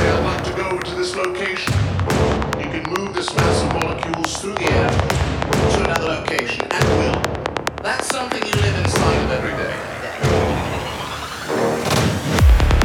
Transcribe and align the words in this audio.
like 0.00 0.42
to 0.44 0.52
go 0.52 0.78
to 0.78 0.94
this 0.96 1.14
location. 1.14 1.72
You 2.58 2.68
can 2.70 2.82
move 2.94 3.14
this 3.14 3.34
mass 3.34 3.62
of 3.62 3.72
molecules 3.74 4.36
through 4.38 4.54
the 4.54 4.72
air 4.72 4.90
to 5.70 5.84
another 5.84 6.08
location 6.20 6.66
at 6.70 6.84
will. 6.98 7.20
That's 7.82 8.08
something 8.08 8.42
you 8.42 8.52
live 8.60 8.78
inside 8.84 9.24
of 9.24 9.30
every 9.30 9.54
day. 9.56 9.74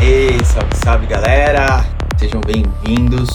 Ei, 0.02 0.46
salve, 0.46 0.76
salve 0.76 1.08
galera! 1.08 1.86
Sejam 2.20 2.42
bem-vindos. 2.42 3.30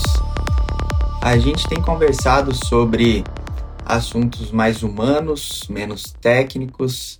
A 1.20 1.38
gente 1.38 1.66
tem 1.68 1.80
conversado 1.80 2.54
sobre 2.54 3.25
assuntos 3.84 4.52
mais 4.52 4.82
humanos, 4.82 5.64
menos 5.68 6.14
técnicos, 6.20 7.18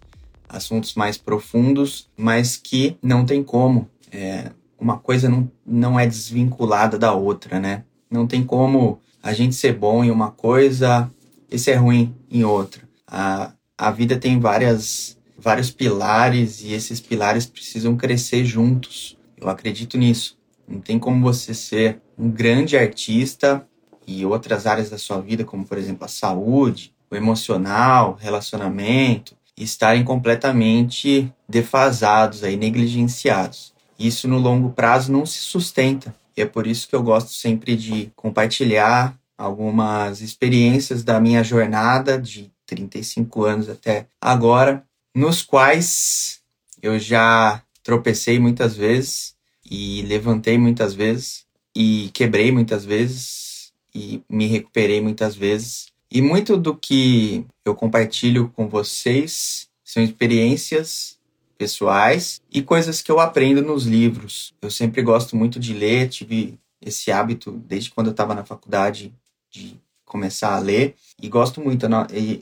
assuntos 0.48 0.95
mais 0.95 1.16
profundos, 1.18 2.09
mas 2.16 2.57
que 2.57 2.96
não 3.02 3.25
tem 3.25 3.43
como. 3.43 3.89
É, 4.12 4.50
uma 4.85 4.98
coisa 4.98 5.30
não, 5.30 5.51
não 5.66 5.98
é 5.98 6.07
desvinculada 6.07 6.98
da 6.98 7.15
outra, 7.15 7.59
né? 7.59 7.84
Não 8.11 8.27
tem 8.27 8.45
como 8.45 9.01
a 9.23 9.33
gente 9.33 9.55
ser 9.55 9.73
bom 9.73 10.05
em 10.05 10.11
uma 10.11 10.30
coisa 10.30 11.11
e 11.51 11.59
ser 11.59 11.77
ruim 11.77 12.15
em 12.30 12.45
outra. 12.45 12.83
A, 13.06 13.52
a 13.78 13.91
vida 13.91 14.19
tem 14.19 14.39
várias, 14.39 15.16
vários 15.39 15.70
pilares 15.70 16.61
e 16.61 16.75
esses 16.75 17.01
pilares 17.01 17.47
precisam 17.47 17.97
crescer 17.97 18.45
juntos. 18.45 19.16
Eu 19.41 19.48
acredito 19.48 19.97
nisso. 19.97 20.37
Não 20.69 20.80
tem 20.80 20.98
como 20.98 21.23
você 21.23 21.55
ser 21.55 22.03
um 22.19 22.30
grande 22.30 22.77
artista 22.77 23.66
e 24.06 24.27
outras 24.27 24.66
áreas 24.66 24.91
da 24.91 24.98
sua 24.98 25.19
vida, 25.19 25.45
como 25.45 25.64
por 25.64 25.78
exemplo 25.78 26.05
a 26.05 26.09
saúde, 26.09 26.92
o 27.11 27.16
emocional, 27.16 28.19
relacionamento, 28.20 29.34
estarem 29.56 30.05
completamente 30.05 31.33
defasados, 31.48 32.45
aí, 32.45 32.55
negligenciados. 32.55 33.73
Isso 33.98 34.27
no 34.29 34.39
longo 34.39 34.71
prazo 34.71 35.12
não 35.12 35.25
se 35.25 35.39
sustenta. 35.39 36.15
E 36.37 36.43
é 36.43 36.47
por 36.47 36.66
isso 36.66 36.89
que 36.89 36.95
eu 36.95 37.03
gosto 37.03 37.30
sempre 37.30 37.77
de 37.77 38.11
compartilhar 38.17 39.17
algumas 39.36 40.20
experiências 40.20 41.05
da 41.05 41.20
minha 41.20 41.42
jornada 41.42 42.19
de 42.19 42.51
35 42.67 43.45
anos 43.45 43.69
até 43.69 44.06
agora, 44.20 44.84
nos 45.14 45.42
quais 45.42 46.41
eu 46.83 46.98
já 46.98 47.62
tropecei 47.83 48.39
muitas 48.39 48.77
vezes 48.77 49.34
e 49.69 50.03
levantei 50.03 50.58
muitas 50.58 50.95
vezes 50.95 51.45
e 51.77 52.11
quebrei 52.12 52.51
muitas 52.51 52.84
vezes 52.84 53.73
e 53.95 54.23
me 54.29 54.47
recuperei 54.47 55.01
muitas 55.01 55.34
vezes. 55.36 55.92
E 56.11 56.20
muito 56.20 56.56
do 56.56 56.77
que 56.77 57.45
eu 57.64 57.75
compartilho 57.75 58.48
com 58.55 58.69
vocês 58.69 59.69
são 59.84 60.03
experiências 60.03 61.19
pessoais 61.56 62.41
e 62.52 62.62
coisas 62.62 63.00
que 63.02 63.10
eu 63.10 63.20
aprendo 63.20 63.62
nos 63.62 63.84
livros. 63.84 64.55
Eu 64.60 64.70
sempre 64.70 65.02
gosto 65.02 65.36
muito 65.36 65.58
de 65.58 65.72
ler, 65.72 66.08
tive 66.08 66.58
esse 66.80 67.11
hábito 67.11 67.52
desde 67.66 67.91
quando 67.91 68.08
eu 68.08 68.12
estava 68.12 68.34
na 68.34 68.44
faculdade 68.44 69.12
de 69.50 69.80
começar 70.05 70.55
a 70.55 70.58
ler 70.58 70.94
e 71.20 71.28
gosto 71.28 71.61
muito. 71.61 71.86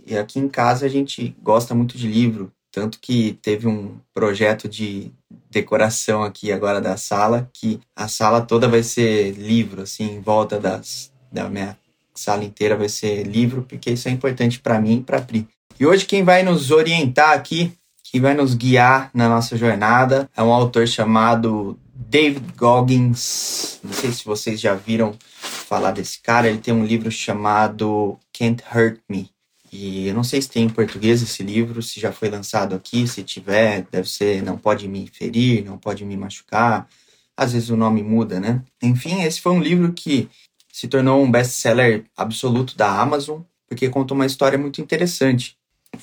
E 0.06 0.16
aqui 0.16 0.38
em 0.38 0.48
casa 0.48 0.86
a 0.86 0.88
gente 0.88 1.34
gosta 1.42 1.74
muito 1.74 1.96
de 1.96 2.08
livro, 2.08 2.52
tanto 2.70 2.98
que 3.00 3.38
teve 3.41 3.69
um 3.69 3.98
projeto 4.12 4.69
de 4.69 5.10
decoração 5.50 6.22
aqui 6.22 6.50
agora 6.50 6.80
da 6.80 6.97
sala, 6.97 7.48
que 7.52 7.78
a 7.94 8.08
sala 8.08 8.41
toda 8.41 8.69
vai 8.69 8.82
ser 8.82 9.32
livro, 9.32 9.82
assim, 9.82 10.16
em 10.16 10.20
volta 10.20 10.58
das, 10.58 11.12
da 11.30 11.48
minha 11.48 11.76
sala 12.14 12.44
inteira 12.44 12.76
vai 12.76 12.88
ser 12.88 13.24
livro, 13.24 13.62
porque 13.62 13.91
isso 13.91 14.08
é 14.08 14.10
importante 14.10 14.60
para 14.60 14.80
mim 14.80 14.98
e 14.98 15.02
para 15.02 15.20
Pri. 15.20 15.47
E 15.78 15.86
hoje 15.86 16.04
quem 16.04 16.22
vai 16.22 16.42
nos 16.42 16.70
orientar 16.70 17.30
aqui, 17.30 17.72
quem 18.12 18.20
vai 18.20 18.34
nos 18.34 18.55
guiar 18.55 19.10
na 19.14 19.27
nossa 19.27 19.56
jornada, 19.56 20.28
é 20.36 20.42
um 20.42 20.52
autor 20.52 20.86
chamado 20.86 21.78
David 21.94 22.44
Goggins. 22.58 23.80
Não 23.82 23.92
sei 23.94 24.12
se 24.12 24.22
vocês 24.27 24.60
já 24.60 24.74
viram 24.74 25.14
falar 25.30 25.92
desse 25.92 26.20
cara. 26.20 26.46
Ele 26.46 26.58
tem 26.58 26.74
um 26.74 26.84
livro 26.84 27.10
chamado 27.10 28.19
Can't 28.30 28.62
Hurt 28.70 29.00
Me. 29.08 29.30
E 29.72 30.08
eu 30.08 30.14
não 30.14 30.22
sei 30.22 30.42
se 30.42 30.50
tem 30.50 30.64
em 30.64 30.69
português 30.69 31.22
esse 31.22 31.42
livro, 31.42 31.82
se 31.82 31.98
já 31.98 32.12
foi 32.12 32.28
lançado 32.28 32.75
aqui, 32.75 33.09
se 33.09 33.22
tiver, 33.22 33.87
deve 33.91 34.06
ser 34.06 34.42
Não 34.42 34.58
Pode 34.58 34.87
Me 34.87 35.06
Ferir, 35.10 35.64
Não 35.64 35.78
Pode 35.78 36.04
Me 36.04 36.14
Machucar. 36.14 36.87
Às 37.34 37.54
vezes 37.54 37.70
o 37.70 37.78
nome 37.78 38.03
muda, 38.03 38.38
né? 38.38 38.60
Enfim, 38.82 39.22
esse 39.22 39.41
foi 39.41 39.53
um 39.53 39.62
livro 39.62 39.91
que 39.91 40.28
se 40.70 40.87
tornou 40.87 41.22
um 41.22 41.31
best-seller 41.31 42.04
absoluto 42.14 42.76
da 42.76 43.00
Amazon, 43.00 43.41
porque 43.66 43.88
conta 43.88 44.12
uma 44.12 44.26
história 44.26 44.58
muito 44.58 44.82
interessante. 44.82 45.56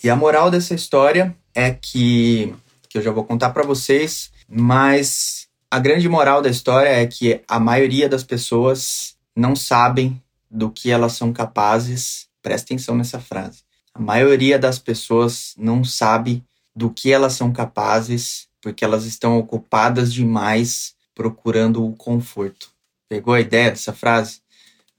E 0.03 0.09
a 0.09 0.16
moral 0.16 0.50
dessa 0.50 0.73
história 0.73 1.35
é 1.53 1.71
que, 1.71 2.53
que 2.87 2.97
eu 2.97 3.01
já 3.01 3.11
vou 3.11 3.23
contar 3.23 3.49
para 3.51 3.63
vocês, 3.63 4.31
mas 4.47 5.47
a 5.71 5.79
grande 5.79 6.09
moral 6.09 6.41
da 6.41 6.49
história 6.49 6.89
é 6.89 7.05
que 7.05 7.41
a 7.47 7.59
maioria 7.59 8.09
das 8.09 8.23
pessoas 8.23 9.15
não 9.35 9.55
sabem 9.55 10.21
do 10.49 10.71
que 10.71 10.89
elas 10.89 11.13
são 11.13 11.31
capazes. 11.31 12.27
Presta 12.41 12.73
atenção 12.73 12.95
nessa 12.95 13.19
frase. 13.19 13.63
A 13.93 13.99
maioria 13.99 14.57
das 14.57 14.79
pessoas 14.79 15.53
não 15.57 15.83
sabe 15.83 16.43
do 16.75 16.89
que 16.89 17.11
elas 17.11 17.33
são 17.33 17.51
capazes 17.51 18.47
porque 18.61 18.83
elas 18.83 19.05
estão 19.05 19.37
ocupadas 19.37 20.13
demais 20.13 20.95
procurando 21.13 21.85
o 21.85 21.95
conforto. 21.95 22.71
Pegou 23.07 23.33
a 23.33 23.41
ideia 23.41 23.69
dessa 23.69 23.93
frase? 23.93 24.41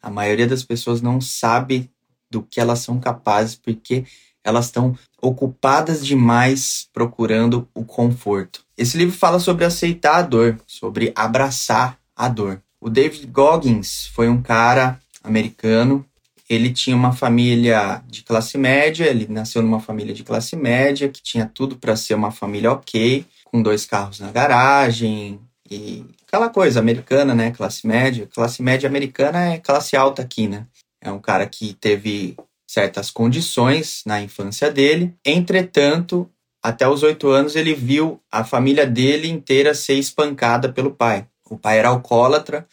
A 0.03 0.11
maioria 0.11 0.47
das 0.47 0.63
pessoas 0.63 1.01
não 1.01 1.21
sabe 1.21 1.91
do 2.31 2.43
que 2.43 2.61
elas 2.61 2.81
são 2.81 3.01
capazes 3.01 3.57
porque 3.57 4.05
elas 4.45 4.67
estão 4.67 4.97
ocupadas 5.21 6.05
demais 6.05 6.89
procurando 6.93 7.69
o 7.75 7.85
conforto. 7.85 8.65
Esse 8.77 8.97
livro 8.97 9.17
fala 9.17 9.39
sobre 9.39 9.65
aceitar 9.65 10.17
a 10.17 10.23
dor, 10.23 10.59
sobre 10.67 11.13
abraçar 11.15 11.99
a 12.17 12.29
dor. 12.29 12.61
O 12.81 12.89
David 12.89 13.27
Goggins 13.27 14.07
foi 14.15 14.29
um 14.29 14.41
cara 14.41 14.99
americano. 15.23 16.05
Ele 16.49 16.73
tinha 16.73 16.97
uma 16.97 17.13
família 17.13 18.03
de 18.09 18.23
classe 18.23 18.59
média, 18.59 19.05
ele 19.05 19.27
nasceu 19.29 19.63
numa 19.63 19.81
família 19.81 20.15
de 20.15 20.25
classe 20.25 20.57
média 20.57 21.09
que 21.09 21.23
tinha 21.23 21.47
tudo 21.47 21.77
para 21.77 21.95
ser 21.95 22.15
uma 22.15 22.31
família 22.31 22.73
ok, 22.73 23.25
com 23.45 23.63
dois 23.63 23.85
carros 23.85 24.19
na 24.19 24.33
garagem 24.33 25.39
e 25.71 26.05
aquela 26.27 26.49
coisa 26.49 26.81
americana, 26.81 27.35
né? 27.35 27.51
Classe 27.51 27.87
média. 27.87 28.29
Classe 28.33 28.63
média 28.63 28.89
americana 28.89 29.53
é 29.53 29.59
classe 29.59 29.97
alta 29.97 30.23
aqui, 30.23 30.49
né? 30.49 30.67
É 31.01 31.11
um 31.13 31.19
cara 31.19 31.47
que 31.47 31.75
teve 31.75 32.37
certas 32.71 33.11
condições 33.11 34.03
na 34.07 34.23
infância 34.23 34.71
dele. 34.71 35.13
Entretanto, 35.27 36.31
até 36.63 36.87
os 36.87 37.03
oito 37.03 37.29
anos, 37.29 37.57
ele 37.57 37.75
viu 37.75 38.21
a 38.31 38.45
família 38.45 38.87
dele 38.87 39.29
inteira 39.29 39.75
ser 39.75 39.95
espancada 39.95 40.73
pelo 40.73 40.93
pai. 40.93 41.27
O 41.51 41.59
pai 41.59 41.81
era 41.81 41.89
alcoólatra, 41.89 42.65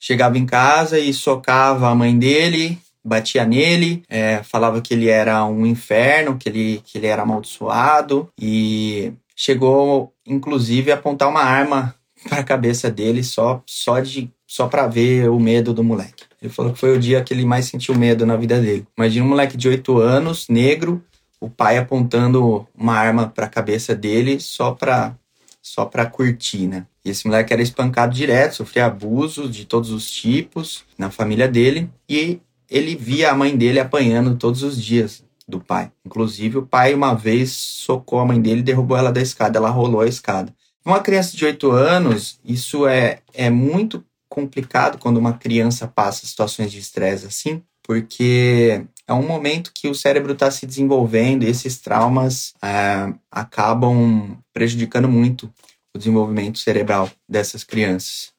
chegava 0.00 0.38
em 0.38 0.46
casa 0.46 0.98
e 0.98 1.12
socava 1.12 1.90
a 1.90 1.94
mãe 1.94 2.18
dele, 2.18 2.78
batia 3.04 3.44
nele, 3.44 4.02
é, 4.08 4.42
falava 4.42 4.80
que 4.80 4.94
ele 4.94 5.10
era 5.10 5.44
um 5.44 5.66
inferno, 5.66 6.38
que 6.38 6.48
ele, 6.48 6.82
que 6.82 6.96
ele 6.96 7.06
era 7.06 7.20
amaldiçoado 7.20 8.30
e 8.40 9.12
chegou, 9.36 10.14
inclusive, 10.26 10.90
a 10.90 10.94
apontar 10.94 11.28
uma 11.28 11.42
arma 11.42 11.94
para 12.26 12.38
a 12.38 12.44
cabeça 12.44 12.90
dele 12.90 13.22
só, 13.22 13.62
só, 13.66 14.00
de, 14.00 14.30
só 14.54 14.68
para 14.68 14.86
ver 14.86 15.28
o 15.28 15.40
medo 15.40 15.74
do 15.74 15.82
moleque. 15.82 16.26
Ele 16.40 16.52
falou 16.52 16.72
que 16.72 16.78
foi 16.78 16.96
o 16.96 17.00
dia 17.00 17.20
que 17.24 17.34
ele 17.34 17.44
mais 17.44 17.66
sentiu 17.66 17.92
medo 17.92 18.24
na 18.24 18.36
vida 18.36 18.60
dele. 18.60 18.86
Imagina 18.96 19.26
um 19.26 19.30
moleque 19.30 19.56
de 19.56 19.66
8 19.66 19.98
anos, 19.98 20.46
negro, 20.48 21.02
o 21.40 21.50
pai 21.50 21.76
apontando 21.76 22.64
uma 22.72 22.94
arma 22.94 23.26
para 23.26 23.46
a 23.46 23.48
cabeça 23.48 23.96
dele 23.96 24.38
só 24.38 24.70
para 24.70 25.12
só 25.60 25.84
para 25.84 26.06
curtir, 26.06 26.68
né? 26.68 26.86
E 27.04 27.10
esse 27.10 27.26
moleque 27.26 27.52
era 27.52 27.62
espancado 27.62 28.14
direto, 28.14 28.54
sofria 28.54 28.86
abuso 28.86 29.48
de 29.48 29.64
todos 29.64 29.90
os 29.90 30.08
tipos 30.08 30.84
na 30.96 31.10
família 31.10 31.48
dele 31.48 31.90
e 32.08 32.38
ele 32.70 32.94
via 32.94 33.32
a 33.32 33.34
mãe 33.34 33.56
dele 33.56 33.80
apanhando 33.80 34.36
todos 34.36 34.62
os 34.62 34.80
dias 34.80 35.24
do 35.48 35.58
pai. 35.58 35.90
Inclusive, 36.06 36.58
o 36.58 36.66
pai 36.66 36.94
uma 36.94 37.12
vez 37.12 37.50
socou 37.50 38.20
a 38.20 38.24
mãe 38.24 38.40
dele 38.40 38.60
e 38.60 38.62
derrubou 38.62 38.96
ela 38.96 39.10
da 39.10 39.20
escada, 39.20 39.58
ela 39.58 39.70
rolou 39.70 40.02
a 40.02 40.06
escada. 40.06 40.54
Uma 40.84 41.00
criança 41.00 41.36
de 41.36 41.44
8 41.44 41.72
anos, 41.72 42.38
isso 42.44 42.86
é, 42.86 43.18
é 43.32 43.50
muito 43.50 44.04
complicado 44.34 44.98
quando 44.98 45.18
uma 45.18 45.34
criança 45.34 45.86
passa 45.86 46.26
situações 46.26 46.72
de 46.72 46.80
estresse 46.80 47.24
assim, 47.24 47.62
porque 47.84 48.84
é 49.06 49.12
um 49.12 49.24
momento 49.24 49.70
que 49.72 49.86
o 49.88 49.94
cérebro 49.94 50.32
está 50.32 50.50
se 50.50 50.66
desenvolvendo 50.66 51.44
e 51.44 51.48
esses 51.48 51.78
traumas 51.78 52.52
é, 52.60 53.14
acabam 53.30 54.36
prejudicando 54.52 55.08
muito 55.08 55.48
o 55.94 55.98
desenvolvimento 55.98 56.58
cerebral 56.58 57.08
dessas 57.28 57.62
crianças. 57.62 58.32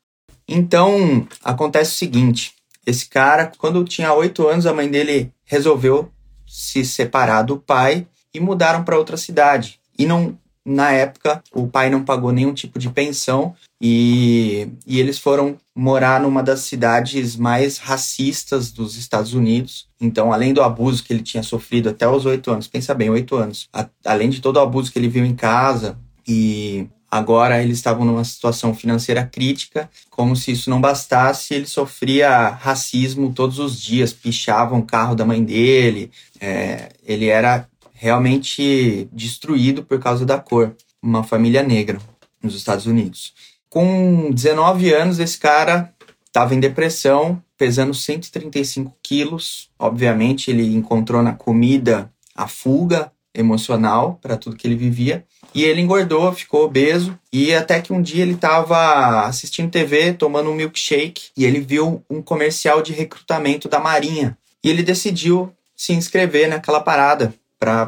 Então, 0.46 1.26
acontece 1.42 1.94
o 1.94 1.98
seguinte: 1.98 2.54
esse 2.86 3.08
cara, 3.08 3.50
quando 3.58 3.86
tinha 3.86 4.14
oito 4.14 4.46
anos, 4.48 4.66
a 4.66 4.74
mãe 4.74 4.90
dele 4.90 5.32
resolveu 5.46 6.12
se 6.46 6.84
separar 6.84 7.44
do 7.44 7.58
pai 7.58 8.06
e 8.34 8.40
mudaram 8.42 8.84
para 8.84 8.98
outra 8.98 9.16
cidade. 9.16 9.80
E 9.98 10.06
não 10.06 10.38
na 10.66 10.92
época, 10.92 11.44
o 11.54 11.68
pai 11.68 11.90
não 11.90 12.04
pagou 12.04 12.32
nenhum 12.32 12.54
tipo 12.54 12.80
de 12.80 12.90
pensão 12.90 13.56
e, 13.80 14.68
e 14.88 15.00
eles 15.00 15.20
foram 15.20 15.58
morar 15.76 16.20
numa 16.20 16.42
das 16.42 16.62
cidades 16.62 17.36
mais 17.36 17.78
racistas 17.78 18.72
dos 18.72 18.98
Estados 18.98 19.36
Unidos. 19.36 19.88
Então, 20.02 20.34
além 20.34 20.54
do 20.54 20.64
abuso 20.64 21.04
que 21.04 21.14
ele 21.14 21.22
tinha 21.22 21.44
sofrido 21.44 21.90
até 21.90 22.08
os 22.08 22.26
oito 22.26 22.50
anos, 22.50 22.68
pensa 22.68 22.96
bem, 22.96 23.12
oito 23.12 23.36
anos, 23.36 23.70
a, 23.72 23.88
além 24.04 24.30
de 24.30 24.42
todo 24.42 24.58
o 24.58 24.62
abuso 24.62 24.92
que 24.92 24.98
ele 24.98 25.08
viu 25.08 25.24
em 25.24 25.36
casa 25.36 25.98
e 26.28 26.88
Agora 27.16 27.64
eles 27.64 27.78
estavam 27.78 28.04
numa 28.04 28.26
situação 28.26 28.74
financeira 28.76 29.24
crítica, 29.26 29.90
como 30.10 30.36
se 30.36 30.52
isso 30.52 30.70
não 30.70 30.82
bastasse, 30.82 31.54
ele 31.54 31.66
sofria 31.66 32.50
racismo 32.50 33.32
todos 33.32 33.58
os 33.58 33.80
dias, 33.80 34.12
pichavam 34.12 34.80
o 34.80 34.86
carro 34.86 35.16
da 35.16 35.24
mãe 35.24 35.42
dele, 35.42 36.12
é, 36.42 36.90
ele 37.06 37.28
era 37.28 37.70
realmente 38.06 39.10
destruído 39.12 39.84
por 39.84 40.00
causa 40.00 40.24
da 40.24 40.38
cor, 40.38 40.76
uma 41.02 41.24
família 41.24 41.64
negra 41.64 41.98
nos 42.40 42.56
Estados 42.56 42.86
Unidos. 42.86 43.34
Com 43.68 44.30
19 44.32 44.94
anos, 44.94 45.18
esse 45.18 45.40
cara 45.40 45.92
estava 46.28 46.54
em 46.54 46.60
depressão, 46.60 47.42
pesando 47.58 47.96
135 47.96 48.96
quilos. 49.02 49.72
Obviamente, 49.80 50.52
ele 50.52 50.76
encontrou 50.76 51.24
na 51.24 51.34
comida 51.34 52.12
a 52.36 52.48
fuga 52.48 53.12
emocional 53.34 54.20
para 54.22 54.38
tudo 54.38 54.56
que 54.56 54.68
ele 54.68 54.76
vivia. 54.76 55.26
E 55.52 55.64
ele 55.64 55.82
engordou, 55.82 56.32
ficou 56.32 56.64
obeso. 56.64 57.18
E 57.34 57.56
até 57.56 57.82
que 57.82 57.92
um 57.92 58.04
dia 58.04 58.22
ele 58.22 58.36
estava 58.36 59.26
assistindo 59.26 59.72
TV, 59.72 60.14
tomando 60.14 60.52
um 60.52 60.56
milkshake, 60.56 61.30
e 61.36 61.44
ele 61.44 61.60
viu 61.60 62.04
um 62.08 62.22
comercial 62.22 62.84
de 62.84 62.94
recrutamento 62.94 63.68
da 63.68 63.80
Marinha. 63.80 64.38
E 64.64 64.70
ele 64.70 64.84
decidiu 64.84 65.52
se 65.76 65.92
inscrever 65.92 66.48
naquela 66.48 66.80
parada 66.80 67.34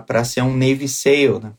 para 0.08 0.24
ser 0.24 0.42
um 0.42 0.56
Navy 0.56 0.88
SEAL. 0.88 1.40
Né? 1.40 1.52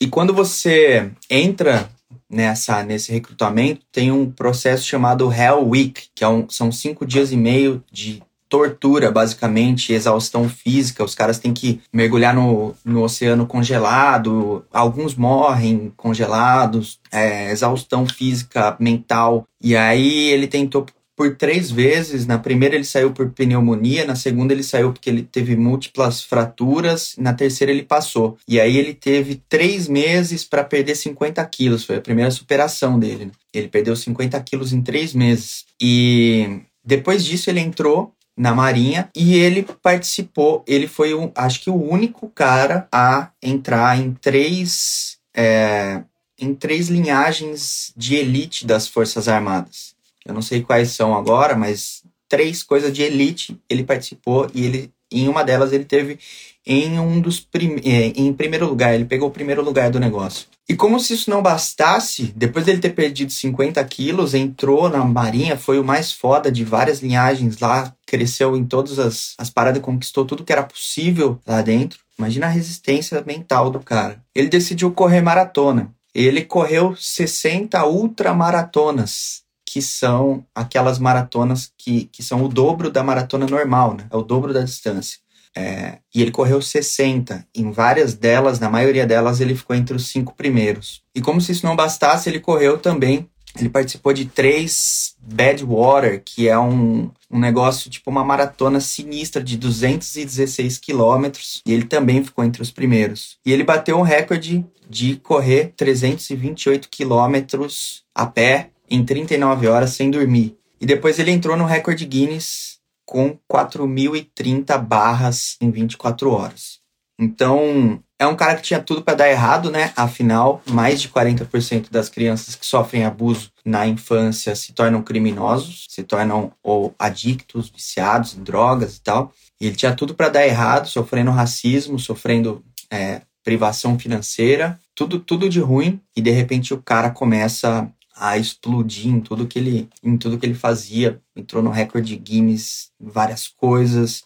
E 0.00 0.06
quando 0.06 0.32
você 0.32 1.10
entra 1.28 1.90
nessa 2.28 2.82
nesse 2.82 3.12
recrutamento, 3.12 3.82
tem 3.92 4.10
um 4.10 4.30
processo 4.30 4.84
chamado 4.84 5.32
Hell 5.32 5.68
Week, 5.68 6.08
que 6.14 6.24
é 6.24 6.28
um, 6.28 6.48
são 6.48 6.70
cinco 6.70 7.04
dias 7.04 7.32
e 7.32 7.36
meio 7.36 7.82
de 7.90 8.22
tortura, 8.50 9.12
basicamente, 9.12 9.92
exaustão 9.92 10.48
física. 10.48 11.04
Os 11.04 11.14
caras 11.14 11.38
têm 11.38 11.54
que 11.54 11.80
mergulhar 11.92 12.34
no, 12.34 12.74
no 12.84 13.02
oceano 13.02 13.46
congelado, 13.46 14.64
alguns 14.72 15.14
morrem 15.14 15.92
congelados, 15.96 16.98
é, 17.12 17.52
exaustão 17.52 18.06
física, 18.06 18.76
mental. 18.80 19.46
E 19.62 19.76
aí 19.76 20.30
ele 20.30 20.48
tentou 20.48 20.84
por 21.20 21.36
três 21.36 21.70
vezes. 21.70 22.26
Na 22.26 22.38
primeira 22.38 22.74
ele 22.74 22.84
saiu 22.84 23.12
por 23.12 23.28
pneumonia, 23.28 24.06
na 24.06 24.16
segunda 24.16 24.54
ele 24.54 24.62
saiu 24.62 24.90
porque 24.90 25.10
ele 25.10 25.22
teve 25.22 25.54
múltiplas 25.54 26.22
fraturas, 26.22 27.14
na 27.18 27.34
terceira 27.34 27.70
ele 27.70 27.82
passou. 27.82 28.38
E 28.48 28.58
aí 28.58 28.78
ele 28.78 28.94
teve 28.94 29.42
três 29.46 29.86
meses 29.86 30.46
para 30.46 30.64
perder 30.64 30.94
50 30.94 31.44
quilos. 31.44 31.84
Foi 31.84 31.96
a 31.96 32.00
primeira 32.00 32.30
superação 32.30 32.98
dele. 32.98 33.26
Né? 33.26 33.32
Ele 33.52 33.68
perdeu 33.68 33.94
50 33.94 34.40
quilos 34.40 34.72
em 34.72 34.80
três 34.80 35.12
meses. 35.12 35.66
E 35.78 36.62
depois 36.82 37.22
disso 37.22 37.50
ele 37.50 37.60
entrou 37.60 38.14
na 38.34 38.54
Marinha 38.54 39.10
e 39.14 39.34
ele 39.34 39.62
participou. 39.82 40.64
Ele 40.66 40.88
foi, 40.88 41.12
um, 41.12 41.30
acho 41.34 41.60
que, 41.60 41.68
o 41.68 41.76
único 41.76 42.30
cara 42.30 42.88
a 42.90 43.28
entrar 43.42 43.98
em 44.00 44.14
três, 44.14 45.18
é, 45.36 46.02
em 46.38 46.54
três 46.54 46.88
linhagens 46.88 47.92
de 47.94 48.14
elite 48.14 48.66
das 48.66 48.88
Forças 48.88 49.28
Armadas. 49.28 49.99
Eu 50.30 50.34
não 50.34 50.42
sei 50.42 50.62
quais 50.62 50.90
são 50.90 51.16
agora, 51.16 51.56
mas 51.56 52.02
três 52.28 52.62
coisas 52.62 52.92
de 52.92 53.02
elite 53.02 53.60
ele 53.68 53.84
participou 53.84 54.48
e 54.54 54.64
ele, 54.64 54.92
em 55.12 55.28
uma 55.28 55.42
delas, 55.42 55.72
ele 55.72 55.84
teve 55.84 56.18
em 56.66 56.98
um 56.98 57.20
dos 57.20 57.40
prim 57.40 57.80
é, 57.84 58.12
em 58.14 58.32
primeiro 58.32 58.68
lugar, 58.68 58.94
ele 58.94 59.04
pegou 59.04 59.28
o 59.28 59.32
primeiro 59.32 59.62
lugar 59.62 59.90
do 59.90 59.98
negócio. 59.98 60.46
E 60.68 60.76
como 60.76 61.00
se 61.00 61.14
isso 61.14 61.28
não 61.28 61.42
bastasse, 61.42 62.32
depois 62.36 62.64
dele 62.64 62.78
ter 62.78 62.90
perdido 62.90 63.32
50 63.32 63.82
quilos, 63.86 64.34
entrou 64.34 64.88
na 64.88 65.04
marinha, 65.04 65.56
foi 65.56 65.80
o 65.80 65.84
mais 65.84 66.12
foda 66.12 66.52
de 66.52 66.62
várias 66.64 67.00
linhagens 67.00 67.58
lá, 67.58 67.92
cresceu 68.06 68.56
em 68.56 68.64
todas 68.64 69.00
as, 69.00 69.34
as 69.36 69.50
paradas, 69.50 69.82
conquistou 69.82 70.24
tudo 70.24 70.44
que 70.44 70.52
era 70.52 70.62
possível 70.62 71.40
lá 71.44 71.60
dentro. 71.60 71.98
Imagina 72.16 72.46
a 72.46 72.50
resistência 72.50 73.20
mental 73.26 73.68
do 73.68 73.80
cara. 73.80 74.22
Ele 74.32 74.48
decidiu 74.48 74.92
correr 74.92 75.20
maratona. 75.20 75.92
Ele 76.14 76.44
correu 76.44 76.94
60 76.96 77.84
ultramaratonas, 77.86 79.42
que 79.72 79.80
são 79.80 80.44
aquelas 80.52 80.98
maratonas 80.98 81.72
que, 81.78 82.06
que 82.06 82.24
são 82.24 82.44
o 82.44 82.48
dobro 82.48 82.90
da 82.90 83.04
maratona 83.04 83.46
normal, 83.46 83.94
né? 83.94 84.04
É 84.10 84.16
o 84.16 84.22
dobro 84.22 84.52
da 84.52 84.62
distância. 84.62 85.20
É, 85.56 85.98
e 86.12 86.20
ele 86.20 86.32
correu 86.32 86.60
60. 86.60 87.46
Em 87.54 87.70
várias 87.70 88.14
delas, 88.14 88.58
na 88.58 88.68
maioria 88.68 89.06
delas, 89.06 89.40
ele 89.40 89.54
ficou 89.54 89.76
entre 89.76 89.94
os 89.94 90.08
cinco 90.08 90.34
primeiros. 90.34 91.02
E 91.14 91.20
como 91.20 91.40
se 91.40 91.52
isso 91.52 91.64
não 91.64 91.76
bastasse, 91.76 92.28
ele 92.28 92.40
correu 92.40 92.78
também. 92.78 93.28
Ele 93.56 93.68
participou 93.68 94.12
de 94.12 94.24
três 94.24 95.14
Badwater, 95.20 96.20
que 96.24 96.48
é 96.48 96.58
um, 96.58 97.08
um 97.30 97.38
negócio 97.38 97.88
tipo 97.88 98.10
uma 98.10 98.24
maratona 98.24 98.80
sinistra 98.80 99.40
de 99.40 99.56
216 99.56 100.78
quilômetros. 100.78 101.62
E 101.64 101.72
ele 101.72 101.84
também 101.84 102.24
ficou 102.24 102.44
entre 102.44 102.60
os 102.60 102.72
primeiros. 102.72 103.38
E 103.46 103.52
ele 103.52 103.62
bateu 103.62 103.96
um 103.96 104.02
recorde 104.02 104.66
de 104.88 105.14
correr 105.14 105.72
328 105.76 106.88
quilômetros 106.88 108.02
a 108.12 108.26
pé 108.26 108.70
em 108.90 109.04
39 109.04 109.68
horas 109.68 109.90
sem 109.90 110.10
dormir. 110.10 110.56
E 110.80 110.86
depois 110.86 111.18
ele 111.18 111.30
entrou 111.30 111.56
no 111.56 111.64
recorde 111.64 112.04
Guinness 112.04 112.78
com 113.06 113.36
4.030 113.50 114.78
barras 114.78 115.56
em 115.60 115.70
24 115.70 116.30
horas. 116.30 116.80
Então, 117.18 118.02
é 118.18 118.26
um 118.26 118.36
cara 118.36 118.56
que 118.56 118.62
tinha 118.62 118.80
tudo 118.80 119.02
para 119.02 119.14
dar 119.14 119.28
errado, 119.28 119.70
né? 119.70 119.92
Afinal, 119.96 120.62
mais 120.70 121.02
de 121.02 121.08
40% 121.08 121.90
das 121.90 122.08
crianças 122.08 122.54
que 122.54 122.64
sofrem 122.64 123.04
abuso 123.04 123.50
na 123.64 123.86
infância 123.86 124.54
se 124.54 124.72
tornam 124.72 125.02
criminosos, 125.02 125.86
se 125.88 126.02
tornam 126.02 126.52
ou 126.62 126.94
adictos, 126.98 127.68
viciados 127.68 128.34
em 128.34 128.42
drogas 128.42 128.96
e 128.96 129.02
tal. 129.02 129.32
E 129.60 129.66
ele 129.66 129.76
tinha 129.76 129.94
tudo 129.94 130.14
para 130.14 130.30
dar 130.30 130.46
errado, 130.46 130.88
sofrendo 130.88 131.30
racismo, 131.30 131.98
sofrendo 131.98 132.64
é, 132.90 133.22
privação 133.44 133.98
financeira, 133.98 134.78
tudo, 134.94 135.18
tudo 135.18 135.48
de 135.48 135.60
ruim. 135.60 136.00
E 136.16 136.22
de 136.22 136.30
repente 136.30 136.72
o 136.72 136.80
cara 136.82 137.10
começa 137.10 137.90
a 138.20 138.36
explodir 138.36 139.06
em 139.06 139.18
tudo 139.18 139.46
que 139.46 139.58
ele, 139.58 139.88
em 140.04 140.14
tudo 140.18 140.36
que 140.36 140.44
ele 140.44 140.54
fazia. 140.54 141.18
Entrou 141.34 141.62
no 141.62 141.70
recorde 141.70 142.14
Guinness, 142.16 142.90
várias 143.00 143.48
coisas 143.48 144.22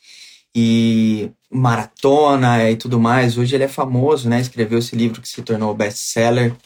e 0.53 1.31
maratona 1.49 2.69
e 2.69 2.77
tudo 2.77 2.99
mais. 2.99 3.39
Hoje 3.39 3.55
ele 3.55 3.63
é 3.63 3.69
famoso, 3.69 4.29
né? 4.29 4.41
Escreveu 4.41 4.81
esse 4.81 4.97
livro 4.97 5.23
que 5.23 5.29
se 5.29 5.41
tornou 5.43 5.73
best-seller, 5.77 6.57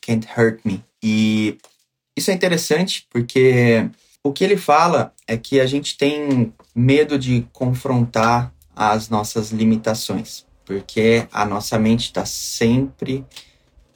Can't 0.00 0.28
Hurt 0.36 0.60
Me. 0.64 0.84
E 1.02 1.58
isso 2.16 2.30
é 2.30 2.34
interessante 2.34 3.08
porque 3.10 3.90
o 4.22 4.32
que 4.32 4.44
ele 4.44 4.56
fala 4.56 5.12
é 5.26 5.36
que 5.36 5.58
a 5.58 5.66
gente 5.66 5.98
tem 5.98 6.54
medo 6.72 7.18
de 7.18 7.44
confrontar 7.52 8.54
as 8.74 9.08
nossas 9.08 9.50
limitações, 9.50 10.46
porque 10.64 11.26
a 11.32 11.44
nossa 11.44 11.76
mente 11.76 12.04
está 12.04 12.24
sempre 12.24 13.26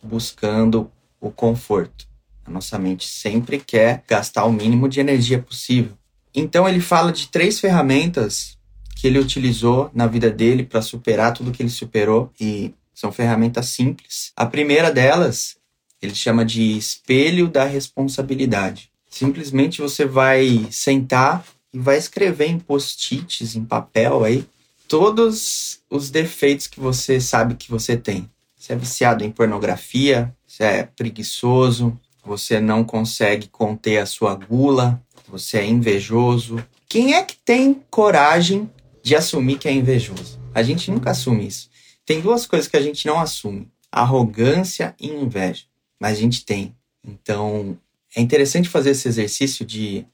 buscando 0.02 0.90
o 1.20 1.30
conforto. 1.30 2.15
A 2.46 2.50
nossa 2.50 2.78
mente 2.78 3.08
sempre 3.08 3.58
quer 3.58 4.04
gastar 4.06 4.44
o 4.44 4.52
mínimo 4.52 4.88
de 4.88 5.00
energia 5.00 5.38
possível. 5.38 5.92
Então 6.34 6.68
ele 6.68 6.80
fala 6.80 7.10
de 7.10 7.28
três 7.28 7.58
ferramentas 7.58 8.56
que 8.94 9.06
ele 9.06 9.18
utilizou 9.18 9.90
na 9.94 10.06
vida 10.06 10.30
dele 10.30 10.64
para 10.64 10.80
superar 10.80 11.32
tudo 11.32 11.50
que 11.50 11.62
ele 11.62 11.70
superou 11.70 12.30
e 12.40 12.72
são 12.94 13.12
ferramentas 13.12 13.66
simples. 13.66 14.32
A 14.34 14.46
primeira 14.46 14.90
delas, 14.90 15.56
ele 16.00 16.14
chama 16.14 16.44
de 16.44 16.76
espelho 16.76 17.48
da 17.48 17.64
responsabilidade. 17.64 18.90
Simplesmente 19.10 19.82
você 19.82 20.04
vai 20.04 20.66
sentar 20.70 21.44
e 21.72 21.78
vai 21.78 21.98
escrever 21.98 22.46
em 22.46 22.58
post-its, 22.58 23.54
em 23.54 23.64
papel 23.64 24.24
aí, 24.24 24.46
todos 24.88 25.80
os 25.90 26.10
defeitos 26.10 26.66
que 26.66 26.80
você 26.80 27.20
sabe 27.20 27.54
que 27.54 27.70
você 27.70 27.96
tem. 27.96 28.30
Você 28.56 28.72
é 28.72 28.76
viciado 28.76 29.24
em 29.24 29.30
pornografia, 29.30 30.34
você 30.46 30.64
é 30.64 30.82
preguiçoso, 30.84 31.98
você 32.26 32.58
não 32.60 32.82
consegue 32.82 33.46
conter 33.48 33.98
a 33.98 34.06
sua 34.06 34.34
gula, 34.34 35.00
você 35.28 35.58
é 35.58 35.66
invejoso. 35.66 36.62
Quem 36.88 37.14
é 37.14 37.22
que 37.22 37.36
tem 37.36 37.82
coragem 37.88 38.68
de 39.02 39.14
assumir 39.14 39.58
que 39.58 39.68
é 39.68 39.72
invejoso? 39.72 40.40
A 40.52 40.62
gente 40.62 40.90
nunca 40.90 41.12
assume 41.12 41.46
isso. 41.46 41.70
Tem 42.04 42.20
duas 42.20 42.46
coisas 42.46 42.68
que 42.68 42.76
a 42.76 42.82
gente 42.82 43.06
não 43.06 43.20
assume: 43.20 43.68
arrogância 43.90 44.94
e 45.00 45.08
inveja. 45.08 45.64
Mas 46.00 46.18
a 46.18 46.20
gente 46.20 46.44
tem. 46.44 46.74
Então, 47.06 47.78
é 48.14 48.20
interessante 48.20 48.68
fazer 48.68 48.90
esse 48.90 49.06
exercício 49.06 49.64
de 49.64 50.04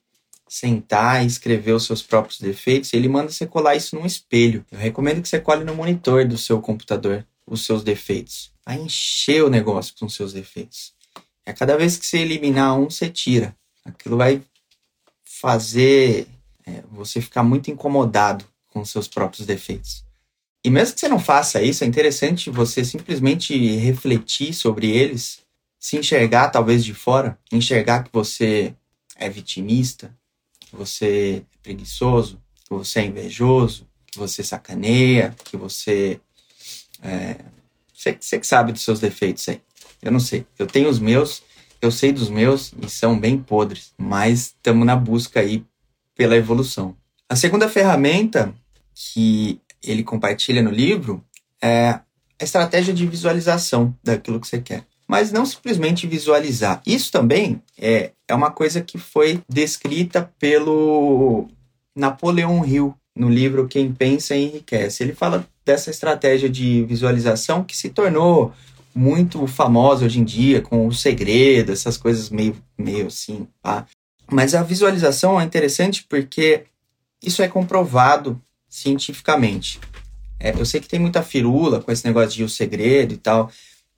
sentar 0.48 1.24
e 1.24 1.26
escrever 1.26 1.72
os 1.72 1.86
seus 1.86 2.02
próprios 2.02 2.38
defeitos. 2.38 2.92
Ele 2.92 3.08
manda 3.08 3.30
você 3.30 3.46
colar 3.46 3.74
isso 3.74 3.96
num 3.96 4.04
espelho. 4.04 4.64
Eu 4.70 4.78
recomendo 4.78 5.22
que 5.22 5.28
você 5.28 5.40
cole 5.40 5.64
no 5.64 5.74
monitor 5.74 6.26
do 6.26 6.36
seu 6.36 6.60
computador 6.60 7.26
os 7.46 7.64
seus 7.64 7.82
defeitos. 7.82 8.52
Vai 8.64 8.78
encher 8.78 9.42
o 9.42 9.50
negócio 9.50 9.94
com 9.98 10.06
os 10.06 10.14
seus 10.14 10.32
defeitos. 10.32 10.92
É 11.44 11.52
cada 11.52 11.76
vez 11.76 11.96
que 11.96 12.06
você 12.06 12.18
eliminar 12.18 12.78
um, 12.78 12.88
você 12.88 13.08
tira. 13.08 13.56
Aquilo 13.84 14.16
vai 14.16 14.42
fazer 15.24 16.28
é, 16.66 16.82
você 16.90 17.20
ficar 17.20 17.42
muito 17.42 17.70
incomodado 17.70 18.44
com 18.68 18.84
seus 18.84 19.08
próprios 19.08 19.46
defeitos. 19.46 20.04
E 20.64 20.70
mesmo 20.70 20.94
que 20.94 21.00
você 21.00 21.08
não 21.08 21.18
faça 21.18 21.60
isso, 21.60 21.82
é 21.82 21.86
interessante 21.86 22.48
você 22.48 22.84
simplesmente 22.84 23.56
refletir 23.76 24.54
sobre 24.54 24.88
eles, 24.88 25.40
se 25.78 25.96
enxergar 25.96 26.50
talvez 26.50 26.84
de 26.84 26.94
fora, 26.94 27.36
enxergar 27.50 28.04
que 28.04 28.10
você 28.12 28.72
é 29.16 29.28
vitimista, 29.28 30.14
que 30.60 30.76
você 30.76 31.42
é 31.42 31.58
preguiçoso, 31.62 32.40
que 32.64 32.70
você 32.70 33.00
é 33.00 33.06
invejoso, 33.06 33.88
que 34.06 34.18
você 34.18 34.44
sacaneia, 34.44 35.34
que 35.44 35.56
você. 35.56 36.20
É, 37.02 37.36
você, 37.92 38.16
você 38.20 38.38
que 38.38 38.46
sabe 38.46 38.72
dos 38.72 38.82
seus 38.82 39.00
defeitos 39.00 39.48
aí. 39.48 39.60
Eu 40.02 40.10
não 40.10 40.20
sei. 40.20 40.44
Eu 40.58 40.66
tenho 40.66 40.88
os 40.88 40.98
meus, 40.98 41.42
eu 41.80 41.90
sei 41.90 42.12
dos 42.12 42.28
meus 42.28 42.74
e 42.82 42.90
são 42.90 43.18
bem 43.18 43.38
podres, 43.38 43.92
mas 43.96 44.54
estamos 44.56 44.84
na 44.84 44.96
busca 44.96 45.40
aí 45.40 45.64
pela 46.14 46.36
evolução. 46.36 46.96
A 47.28 47.36
segunda 47.36 47.68
ferramenta 47.68 48.52
que 48.94 49.60
ele 49.82 50.02
compartilha 50.02 50.62
no 50.62 50.70
livro 50.70 51.24
é 51.62 52.00
a 52.40 52.44
estratégia 52.44 52.92
de 52.92 53.06
visualização 53.06 53.96
daquilo 54.02 54.40
que 54.40 54.46
você 54.46 54.60
quer. 54.60 54.84
Mas 55.06 55.32
não 55.32 55.44
simplesmente 55.44 56.06
visualizar. 56.06 56.82
Isso 56.86 57.10
também 57.10 57.62
é, 57.78 58.12
é 58.26 58.34
uma 58.34 58.50
coisa 58.50 58.80
que 58.80 58.98
foi 58.98 59.40
descrita 59.48 60.30
pelo 60.38 61.48
Napoleão 61.94 62.64
Hill 62.64 62.94
no 63.14 63.28
livro 63.28 63.68
Quem 63.68 63.92
Pensa 63.92 64.34
Enriquece. 64.34 65.02
Ele 65.02 65.14
fala 65.14 65.46
dessa 65.64 65.90
estratégia 65.90 66.48
de 66.48 66.84
visualização 66.84 67.62
que 67.62 67.76
se 67.76 67.90
tornou 67.90 68.52
muito 68.94 69.46
famosa 69.46 70.04
hoje 70.04 70.20
em 70.20 70.24
dia, 70.24 70.60
com 70.60 70.86
o 70.86 70.92
segredo, 70.92 71.72
essas 71.72 71.96
coisas 71.96 72.30
meio, 72.30 72.56
meio 72.78 73.06
assim. 73.06 73.46
Tá? 73.62 73.86
Mas 74.30 74.54
a 74.54 74.62
visualização 74.62 75.40
é 75.40 75.44
interessante 75.44 76.04
porque 76.08 76.64
isso 77.22 77.42
é 77.42 77.48
comprovado 77.48 78.40
cientificamente. 78.68 79.80
É, 80.38 80.50
eu 80.50 80.64
sei 80.64 80.80
que 80.80 80.88
tem 80.88 80.98
muita 80.98 81.22
firula 81.22 81.80
com 81.80 81.92
esse 81.92 82.04
negócio 82.04 82.30
de 82.30 82.44
o 82.44 82.48
segredo 82.48 83.14
e 83.14 83.16
tal, 83.16 83.50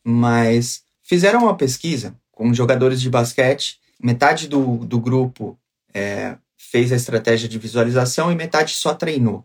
mas 0.02 0.82
fizeram 1.02 1.44
uma 1.44 1.56
pesquisa 1.56 2.14
com 2.30 2.52
jogadores 2.52 3.00
de 3.00 3.08
basquete, 3.08 3.78
metade 4.02 4.48
do, 4.48 4.78
do 4.78 4.98
grupo 4.98 5.58
é, 5.94 6.36
fez 6.58 6.92
a 6.92 6.96
estratégia 6.96 7.48
de 7.48 7.58
visualização 7.58 8.30
e 8.30 8.34
metade 8.34 8.72
só 8.72 8.92
treinou. 8.92 9.44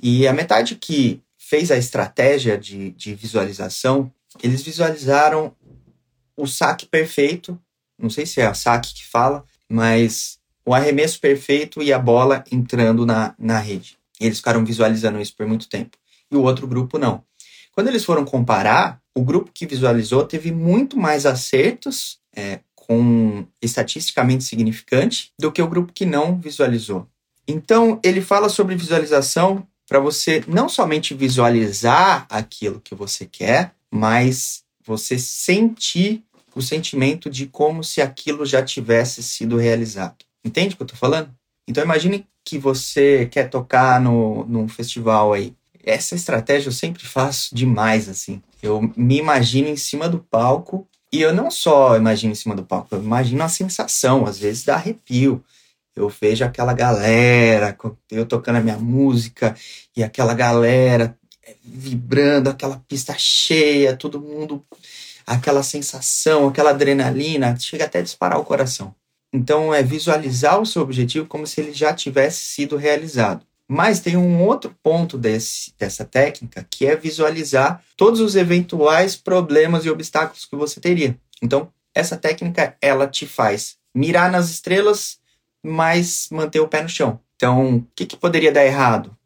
E 0.00 0.26
a 0.26 0.32
metade 0.32 0.74
que 0.74 1.22
fez 1.38 1.70
a 1.70 1.76
estratégia 1.76 2.56
de, 2.56 2.90
de 2.92 3.14
visualização 3.14 4.10
eles 4.42 4.62
visualizaram 4.62 5.54
o 6.36 6.46
saque 6.46 6.86
perfeito, 6.86 7.58
não 7.98 8.10
sei 8.10 8.26
se 8.26 8.40
é 8.40 8.46
a 8.46 8.54
saque 8.54 8.94
que 8.94 9.06
fala, 9.06 9.44
mas 9.68 10.38
o 10.64 10.74
arremesso 10.74 11.20
perfeito 11.20 11.82
e 11.82 11.92
a 11.92 11.98
bola 11.98 12.44
entrando 12.50 13.04
na, 13.04 13.34
na 13.38 13.58
rede. 13.58 13.98
E 14.20 14.26
eles 14.26 14.38
ficaram 14.38 14.64
visualizando 14.64 15.20
isso 15.20 15.34
por 15.36 15.46
muito 15.46 15.68
tempo. 15.68 15.96
E 16.30 16.36
o 16.36 16.42
outro 16.42 16.66
grupo 16.66 16.98
não. 16.98 17.24
Quando 17.72 17.88
eles 17.88 18.04
foram 18.04 18.24
comparar, 18.24 19.00
o 19.14 19.22
grupo 19.22 19.50
que 19.52 19.66
visualizou 19.66 20.24
teve 20.24 20.52
muito 20.52 20.96
mais 20.96 21.26
acertos 21.26 22.18
é, 22.34 22.60
com 22.74 23.46
estatisticamente 23.60 24.44
significante 24.44 25.32
do 25.38 25.50
que 25.50 25.62
o 25.62 25.68
grupo 25.68 25.92
que 25.92 26.06
não 26.06 26.38
visualizou. 26.38 27.06
Então, 27.46 27.98
ele 28.02 28.20
fala 28.20 28.48
sobre 28.48 28.76
visualização 28.76 29.66
para 29.88 29.98
você 29.98 30.42
não 30.46 30.68
somente 30.68 31.12
visualizar 31.12 32.26
aquilo 32.30 32.80
que 32.80 32.94
você 32.94 33.26
quer, 33.26 33.74
mas 33.92 34.64
você 34.82 35.18
sentir 35.18 36.24
o 36.54 36.62
sentimento 36.62 37.28
de 37.28 37.46
como 37.46 37.84
se 37.84 38.00
aquilo 38.00 38.46
já 38.46 38.62
tivesse 38.62 39.22
sido 39.22 39.56
realizado. 39.56 40.16
Entende 40.44 40.74
o 40.74 40.76
que 40.78 40.82
eu 40.82 40.86
tô 40.86 40.96
falando? 40.96 41.30
Então 41.68 41.84
imagine 41.84 42.26
que 42.44 42.58
você 42.58 43.26
quer 43.26 43.48
tocar 43.48 44.00
no, 44.00 44.44
num 44.46 44.66
festival 44.66 45.32
aí. 45.32 45.54
Essa 45.84 46.14
estratégia 46.14 46.68
eu 46.68 46.72
sempre 46.72 47.04
faço 47.04 47.54
demais, 47.54 48.08
assim. 48.08 48.42
Eu 48.62 48.80
me 48.96 49.18
imagino 49.18 49.68
em 49.68 49.76
cima 49.76 50.08
do 50.08 50.18
palco 50.18 50.88
e 51.12 51.20
eu 51.20 51.34
não 51.34 51.50
só 51.50 51.96
imagino 51.96 52.32
em 52.32 52.36
cima 52.36 52.54
do 52.54 52.64
palco, 52.64 52.94
eu 52.94 53.02
imagino 53.02 53.42
a 53.42 53.48
sensação, 53.48 54.24
às 54.24 54.38
vezes 54.38 54.64
dá 54.64 54.74
arrepio. 54.74 55.44
Eu 55.94 56.08
vejo 56.08 56.42
aquela 56.42 56.72
galera, 56.72 57.76
eu 58.10 58.24
tocando 58.24 58.56
a 58.56 58.60
minha 58.62 58.78
música 58.78 59.54
e 59.94 60.02
aquela 60.02 60.32
galera 60.32 61.18
vibrando, 61.64 62.50
aquela 62.50 62.82
pista 62.88 63.14
cheia, 63.18 63.96
todo 63.96 64.20
mundo, 64.20 64.64
aquela 65.26 65.62
sensação, 65.62 66.48
aquela 66.48 66.70
adrenalina, 66.70 67.56
chega 67.58 67.84
até 67.84 67.98
a 68.00 68.02
disparar 68.02 68.38
o 68.38 68.44
coração. 68.44 68.94
Então 69.32 69.72
é 69.72 69.82
visualizar 69.82 70.60
o 70.60 70.66
seu 70.66 70.82
objetivo 70.82 71.26
como 71.26 71.46
se 71.46 71.60
ele 71.60 71.72
já 71.72 71.94
tivesse 71.94 72.42
sido 72.42 72.76
realizado. 72.76 73.46
Mas 73.66 74.00
tem 74.00 74.16
um 74.16 74.42
outro 74.42 74.76
ponto 74.82 75.16
desse, 75.16 75.72
dessa 75.78 76.04
técnica 76.04 76.66
que 76.68 76.84
é 76.84 76.94
visualizar 76.94 77.82
todos 77.96 78.20
os 78.20 78.36
eventuais 78.36 79.16
problemas 79.16 79.86
e 79.86 79.90
obstáculos 79.90 80.44
que 80.44 80.54
você 80.54 80.78
teria. 80.78 81.16
Então, 81.40 81.72
essa 81.94 82.16
técnica 82.16 82.76
ela 82.82 83.06
te 83.06 83.26
faz 83.26 83.76
mirar 83.94 84.30
nas 84.30 84.50
estrelas, 84.50 85.18
mas 85.62 86.28
manter 86.30 86.60
o 86.60 86.68
pé 86.68 86.82
no 86.82 86.88
chão. 86.88 87.20
Então, 87.36 87.76
o 87.76 87.86
que, 87.94 88.06
que 88.06 88.16
poderia 88.16 88.52
dar 88.52 88.64
errado 88.64 89.16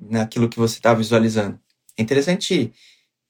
naquilo 0.00 0.48
que 0.48 0.58
você 0.58 0.78
está 0.78 0.94
visualizando? 0.94 1.58
É 1.96 2.02
interessante 2.02 2.72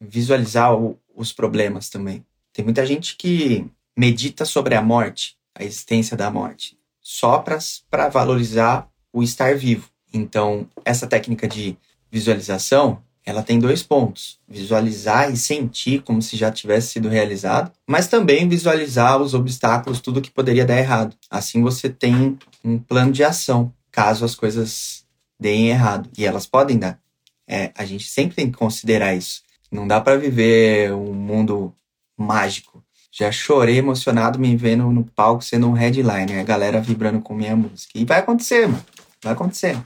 visualizar 0.01 0.75
o, 0.75 0.99
os 1.15 1.33
problemas 1.33 1.89
também. 1.89 2.25
Tem 2.53 2.65
muita 2.65 2.85
gente 2.87 3.17
que 3.17 3.67
medita 3.97 4.45
sobre 4.45 4.75
a 4.75 4.83
morte, 4.83 5.37
a 5.55 5.65
existência 5.65 6.17
da 6.17 6.31
morte, 6.31 6.79
só 7.01 7.39
para 7.39 8.09
valorizar 8.09 8.89
o 9.13 9.23
estar 9.23 9.57
vivo. 9.57 9.89
Então, 10.13 10.69
essa 10.85 11.07
técnica 11.07 11.47
de 11.47 11.77
visualização, 12.11 13.03
ela 13.25 13.43
tem 13.43 13.59
dois 13.59 13.83
pontos: 13.83 14.39
visualizar 14.49 15.31
e 15.31 15.37
sentir 15.37 16.03
como 16.03 16.23
se 16.23 16.37
já 16.37 16.51
tivesse 16.51 16.89
sido 16.89 17.09
realizado, 17.09 17.71
mas 17.87 18.09
também 18.09 18.49
visualizar 18.49 19.21
os 19.21 19.35
obstáculos, 19.35 20.01
tudo 20.01 20.23
que 20.23 20.31
poderia 20.31 20.65
dar 20.65 20.79
errado. 20.79 21.17
Assim 21.31 21.63
você 21.63 21.89
tem 21.89 22.39
um 22.65 22.79
plano 22.79 23.13
de 23.13 23.23
ação, 23.23 23.73
caso 23.91 24.25
as 24.25 24.35
coisas 24.35 25.05
deem 25.41 25.71
errado, 25.71 26.09
e 26.17 26.27
elas 26.27 26.47
podem 26.47 26.79
dar. 26.79 27.01
É, 27.49 27.73
a 27.75 27.85
gente 27.85 28.09
sempre 28.09 28.37
tem 28.37 28.51
que 28.51 28.59
considerar 28.59 29.15
isso. 29.15 29.43
Não 29.73 29.89
dá 29.89 30.01
para 30.01 30.17
viver 30.17 30.93
um 30.93 31.13
mundo 31.15 31.75
mágico. 32.17 32.85
Já 33.11 33.33
chorei 33.33 33.79
emocionado 33.79 34.39
me 34.39 34.55
vendo 34.57 34.91
no 34.91 35.05
palco 35.05 35.43
sendo 35.43 35.69
um 35.69 35.73
headliner, 35.73 36.39
a 36.39 36.45
galera 36.45 36.81
vibrando 36.81 37.21
com 37.21 37.35
minha 37.35 37.57
música. 37.57 37.93
E 37.97 38.05
vai 38.05 38.21
acontecer, 38.21 38.69
mano. 38.69 38.85
Vai 39.23 39.33
acontecer. 39.33 39.77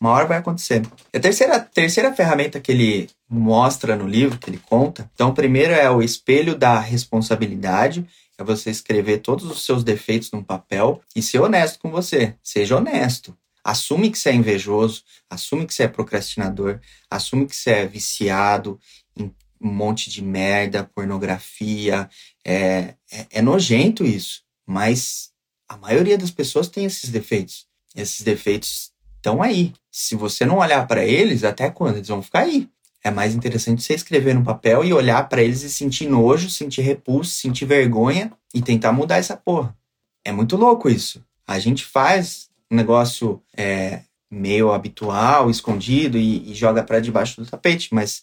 Uma 0.00 0.10
hora 0.10 0.26
vai 0.26 0.38
acontecer. 0.38 0.82
A 1.12 1.20
terceira, 1.20 1.60
terceira 1.60 2.14
ferramenta 2.14 2.60
que 2.60 2.72
ele 2.72 3.10
mostra 3.28 3.96
no 3.96 4.06
livro, 4.06 4.38
que 4.38 4.48
ele 4.48 4.60
conta. 4.68 5.10
Então, 5.14 5.34
primeiro 5.34 5.72
é 5.72 5.90
o 5.90 6.00
espelho 6.00 6.54
da 6.54 6.78
responsabilidade. 6.78 8.06
É 8.38 8.42
você 8.42 8.70
escrever 8.70 9.18
todos 9.18 9.44
os 9.44 9.64
seus 9.64 9.84
defeitos 9.84 10.30
num 10.32 10.42
papel 10.42 11.02
e 11.14 11.20
ser 11.20 11.40
honesto 11.40 11.78
com 11.78 11.90
você. 11.90 12.34
Seja 12.42 12.76
honesto. 12.76 13.36
Assume 13.64 14.10
que 14.10 14.18
você 14.18 14.30
é 14.30 14.34
invejoso, 14.34 15.02
assume 15.28 15.66
que 15.66 15.74
você 15.74 15.84
é 15.84 15.88
procrastinador, 15.88 16.80
assume 17.10 17.46
que 17.46 17.54
você 17.54 17.70
é 17.70 17.86
viciado 17.86 18.80
em 19.16 19.34
um 19.60 19.70
monte 19.70 20.10
de 20.10 20.22
merda, 20.22 20.90
pornografia. 20.94 22.08
É, 22.44 22.94
é, 23.12 23.26
é 23.30 23.42
nojento 23.42 24.04
isso, 24.04 24.42
mas 24.66 25.30
a 25.68 25.76
maioria 25.76 26.16
das 26.16 26.30
pessoas 26.30 26.68
tem 26.68 26.84
esses 26.84 27.10
defeitos. 27.10 27.66
Esses 27.94 28.22
defeitos 28.22 28.92
estão 29.16 29.42
aí. 29.42 29.72
Se 29.90 30.14
você 30.14 30.44
não 30.46 30.58
olhar 30.58 30.86
para 30.86 31.04
eles, 31.04 31.44
até 31.44 31.70
quando? 31.70 31.96
Eles 31.96 32.08
vão 32.08 32.22
ficar 32.22 32.40
aí. 32.40 32.68
É 33.02 33.10
mais 33.10 33.34
interessante 33.34 33.82
você 33.82 33.94
escrever 33.94 34.34
no 34.34 34.44
papel 34.44 34.84
e 34.84 34.92
olhar 34.92 35.28
para 35.28 35.42
eles 35.42 35.62
e 35.62 35.70
sentir 35.70 36.06
nojo, 36.06 36.50
sentir 36.50 36.82
repulso, 36.82 37.30
sentir 37.30 37.64
vergonha 37.64 38.32
e 38.54 38.60
tentar 38.60 38.92
mudar 38.92 39.16
essa 39.16 39.36
porra. 39.36 39.76
É 40.24 40.32
muito 40.32 40.56
louco 40.56 40.88
isso. 40.88 41.24
A 41.46 41.58
gente 41.58 41.84
faz 41.84 42.49
um 42.70 42.76
negócio 42.76 43.42
é, 43.56 44.02
meio 44.30 44.72
habitual, 44.72 45.50
escondido 45.50 46.16
e, 46.16 46.50
e 46.50 46.54
joga 46.54 46.82
para 46.82 47.00
debaixo 47.00 47.40
do 47.40 47.50
tapete, 47.50 47.92
mas 47.92 48.22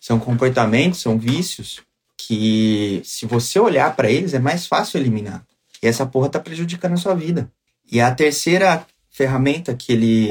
são 0.00 0.18
comportamentos, 0.18 1.00
são 1.00 1.18
vícios 1.18 1.80
que, 2.16 3.02
se 3.04 3.26
você 3.26 3.58
olhar 3.58 3.94
para 3.94 4.10
eles, 4.10 4.34
é 4.34 4.38
mais 4.38 4.66
fácil 4.66 4.98
eliminar. 4.98 5.44
E 5.82 5.86
essa 5.86 6.06
porra 6.06 6.30
tá 6.30 6.40
prejudicando 6.40 6.94
a 6.94 6.98
sua 6.98 7.14
vida. 7.14 7.50
E 7.90 8.00
a 8.00 8.14
terceira 8.14 8.86
ferramenta 9.10 9.74
que 9.74 9.92
ele, 9.92 10.28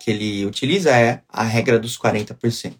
que 0.00 0.10
ele 0.10 0.44
utiliza 0.44 0.90
é 0.90 1.22
a 1.28 1.44
regra 1.44 1.78
dos 1.78 1.96
40%. 1.96 2.74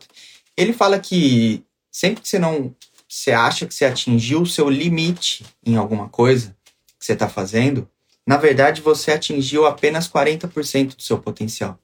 Ele 0.56 0.73
fala 0.73 0.99
que 0.99 1.62
sempre 1.90 2.23
que 2.23 2.28
você 2.28 2.38
não 2.38 2.75
você 3.09 3.30
acha 3.30 3.66
que 3.66 3.75
você 3.75 3.85
atingiu 3.85 4.42
o 4.42 4.47
seu 4.47 4.68
limite 4.68 5.45
em 5.64 5.76
alguma 5.76 6.09
coisa 6.09 6.56
que 6.99 7.06
você 7.06 7.12
está 7.12 7.28
fazendo, 7.28 7.88
na 8.26 8.37
verdade, 8.37 8.80
você 8.80 9.12
atingiu 9.12 9.66
apenas 9.66 10.09
40% 10.09 10.97
do 10.97 11.02
seu 11.02 11.18
potencial. 11.18 11.78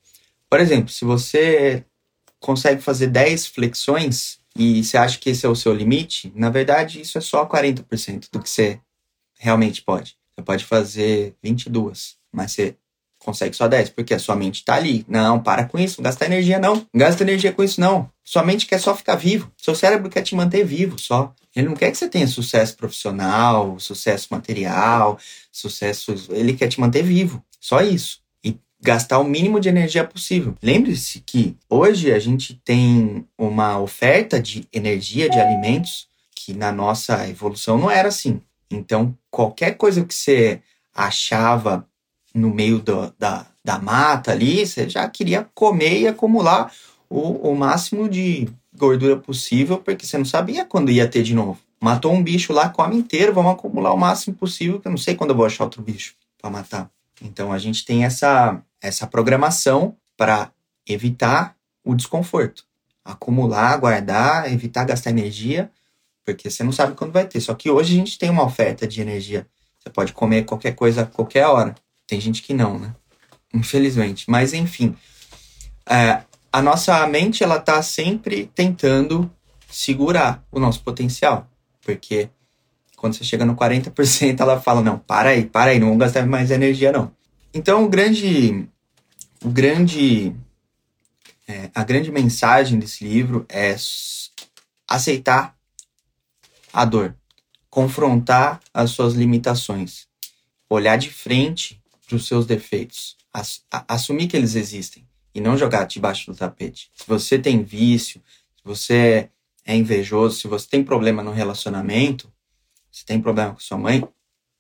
Por 0.51 0.61
exemplo, 0.61 0.91
se 0.91 1.05
você 1.05 1.85
consegue 2.41 2.83
fazer 2.83 3.07
10 3.07 3.47
flexões 3.47 4.41
e 4.57 4.83
você 4.83 4.99
acha 4.99 5.19
que 5.19 5.31
esse 5.31 5.47
é 5.47 5.49
o 5.49 5.55
seu 5.55 5.73
limite, 5.73 6.33
na 6.35 6.51
verdade, 6.51 7.01
isso 7.01 7.17
é 7.17 7.21
só 7.21 7.47
40% 7.47 8.29
do 8.31 8.43
que 8.43 8.51
você 8.51 8.81
realmente 9.39 9.83
pode. 9.83 10.17
Você 10.35 10.43
pode 10.43 10.65
fazer 10.65 11.35
22, 11.43 12.17
mas 12.33 12.53
você 12.53 12.77
consegue 13.23 13.57
só 13.57 13.69
10, 13.69 13.91
porque 13.91 14.15
a 14.15 14.19
sua 14.19 14.37
mente 14.37 14.57
está 14.57 14.75
ali. 14.75 15.05
Não, 15.09 15.41
para 15.41 15.65
com 15.65 15.79
isso, 15.79 16.01
não 16.01 16.05
gasta 16.05 16.25
energia 16.25 16.59
não. 16.59 16.75
Não 16.75 16.87
gasta 16.95 17.23
energia 17.23 17.53
com 17.53 17.63
isso 17.63 17.81
não. 17.81 18.11
Sua 18.25 18.43
mente 18.43 18.67
quer 18.67 18.79
só 18.79 18.95
ficar 18.95 19.17
vivo. 19.17 19.51
Seu 19.57 19.75
cérebro 19.75 20.11
quer 20.11 20.23
te 20.23 20.35
manter 20.35 20.65
vivo 20.65 20.99
só. 20.99 21.35
Ele 21.55 21.69
não 21.69 21.77
quer 21.77 21.91
que 21.91 21.99
você 21.99 22.09
tenha 22.09 22.27
sucesso 22.27 22.77
profissional, 22.77 23.79
sucesso 23.79 24.29
material, 24.31 25.19
sucesso. 25.51 26.15
Ele 26.31 26.55
quer 26.55 26.69
te 26.69 26.81
manter 26.81 27.03
vivo. 27.03 27.43
Só 27.61 27.81
isso. 27.81 28.21
E 28.45 28.57
gastar 28.81 29.19
o 29.19 29.25
mínimo 29.25 29.61
de 29.61 29.69
energia 29.69 30.05
possível. 30.05 30.55
Lembre-se 30.63 31.21
que 31.21 31.57
hoje 31.69 32.13
a 32.13 32.19
gente 32.19 32.55
tem 32.65 33.27
uma 33.39 33.79
oferta 33.79 34.41
de 34.41 34.67
energia, 34.73 35.29
de 35.29 35.39
alimentos, 35.39 36.09
que 36.35 36.55
na 36.55 36.73
nossa 36.73 37.29
evolução 37.29 37.79
não 37.79 37.91
era 37.91 38.09
assim. 38.09 38.41
Então, 38.71 39.17
qualquer 39.31 39.77
coisa 39.77 40.05
que 40.05 40.15
você 40.15 40.61
achava 40.95 41.87
no 42.35 42.53
meio 42.53 42.79
do, 42.79 43.13
da, 43.19 43.47
da 43.65 43.79
mata 43.79 44.33
ali, 44.33 44.67
você 44.67 44.89
já 44.89 45.09
queria 45.09 45.49
comer 45.55 46.01
e 46.01 46.09
acumular 46.09 46.73
o, 47.09 47.51
o 47.51 47.57
máximo 47.57 48.09
de 48.09 48.49
gordura 48.75 49.17
possível, 49.17 49.79
porque 49.79 50.07
você 50.07 50.17
não 50.17 50.25
sabia 50.25 50.65
quando 50.65 50.91
ia 50.91 51.07
ter 51.07 51.23
de 51.23 51.35
novo. 51.35 51.59
Matou 51.81 52.13
um 52.13 52.23
bicho 52.23 52.53
lá, 52.53 52.69
come 52.69 52.97
inteiro, 52.97 53.35
vamos 53.35 53.53
acumular 53.53 53.93
o 53.93 53.99
máximo 53.99 54.37
possível, 54.37 54.81
que 54.81 54.87
eu 54.87 54.91
não 54.91 54.97
sei 54.97 55.15
quando 55.15 55.31
eu 55.31 55.37
vou 55.37 55.45
achar 55.45 55.65
outro 55.65 55.83
bicho 55.83 56.15
para 56.41 56.51
matar. 56.51 56.91
Então 57.21 57.53
a 57.53 57.59
gente 57.59 57.85
tem 57.85 58.05
essa, 58.05 58.61
essa 58.81 59.07
programação 59.07 59.97
para 60.17 60.51
evitar 60.87 61.57
o 61.85 61.95
desconforto. 61.95 62.65
Acumular, 63.05 63.77
guardar, 63.79 64.53
evitar 64.53 64.85
gastar 64.85 65.11
energia, 65.11 65.71
porque 66.25 66.49
você 66.49 66.63
não 66.63 66.73
sabe 66.73 66.95
quando 66.95 67.13
vai 67.13 67.27
ter. 67.27 67.41
Só 67.41 67.55
que 67.55 67.71
hoje 67.71 67.95
a 67.95 67.97
gente 67.99 68.19
tem 68.19 68.31
uma 68.31 68.45
oferta 68.45 68.87
de 68.87 69.01
energia. 69.01 69.47
Você 69.79 69.91
pode 69.91 70.13
comer 70.13 70.45
qualquer 70.45 70.75
coisa 70.75 71.03
a 71.03 71.07
qualquer 71.07 71.47
hora. 71.47 71.75
Tem 72.13 72.21
gente 72.21 72.43
que 72.43 72.53
não, 72.53 72.79
né? 72.79 72.95
Infelizmente. 73.55 74.27
Mas 74.29 74.53
enfim, 74.53 74.95
é, 75.89 76.23
a 76.53 76.61
nossa 76.61 77.07
mente 77.07 77.43
ela 77.43 77.59
tá 77.59 77.83
sempre 77.83 78.51
tentando 78.55 79.33
segurar 79.67 80.45
o 80.53 80.61
nosso 80.61 80.83
potencial, 80.83 81.49
porque 81.81 82.29
quando 82.99 83.15
você 83.15 83.25
chega 83.25 83.47
no 83.47 83.57
40%, 83.57 84.39
ela 84.41 84.61
fala: 84.61 84.83
"Não, 84.83 84.99
para 84.99 85.31
aí, 85.31 85.47
para 85.47 85.71
aí, 85.71 85.79
não 85.79 85.87
vamos 85.87 86.01
gastar 86.01 86.27
mais 86.27 86.51
energia 86.51 86.93
não". 86.93 87.11
Então, 87.55 87.83
o 87.83 87.89
grande 87.89 88.69
o 89.43 89.49
grande 89.49 90.37
é, 91.49 91.71
a 91.75 91.83
grande 91.83 92.13
mensagem 92.13 92.79
desse 92.79 93.05
livro 93.09 93.47
é 93.49 93.75
aceitar 94.87 95.57
a 96.71 96.85
dor, 96.85 97.17
confrontar 97.71 98.61
as 98.75 98.91
suas 98.91 99.15
limitações, 99.15 100.07
olhar 100.69 100.99
de 100.99 101.09
frente 101.09 101.82
para 102.13 102.17
os 102.19 102.27
seus 102.27 102.45
defeitos, 102.45 103.17
assumir 103.89 104.27
que 104.27 104.37
eles 104.37 104.55
existem 104.55 105.09
e 105.35 105.41
não 105.41 105.57
jogar 105.57 105.85
debaixo 105.85 106.31
do 106.31 106.37
tapete. 106.37 106.91
Se 106.95 107.05
você 107.07 107.39
tem 107.39 107.63
vício, 107.63 108.21
se 108.55 108.63
você 108.63 109.31
é 109.65 109.75
invejoso, 109.75 110.39
se 110.39 110.47
você 110.47 110.69
tem 110.69 110.85
problema 110.85 111.23
no 111.23 111.33
relacionamento, 111.33 112.31
se 112.91 113.07
tem 113.07 113.19
problema 113.19 113.55
com 113.55 113.61
sua 113.61 113.79
mãe, 113.79 114.07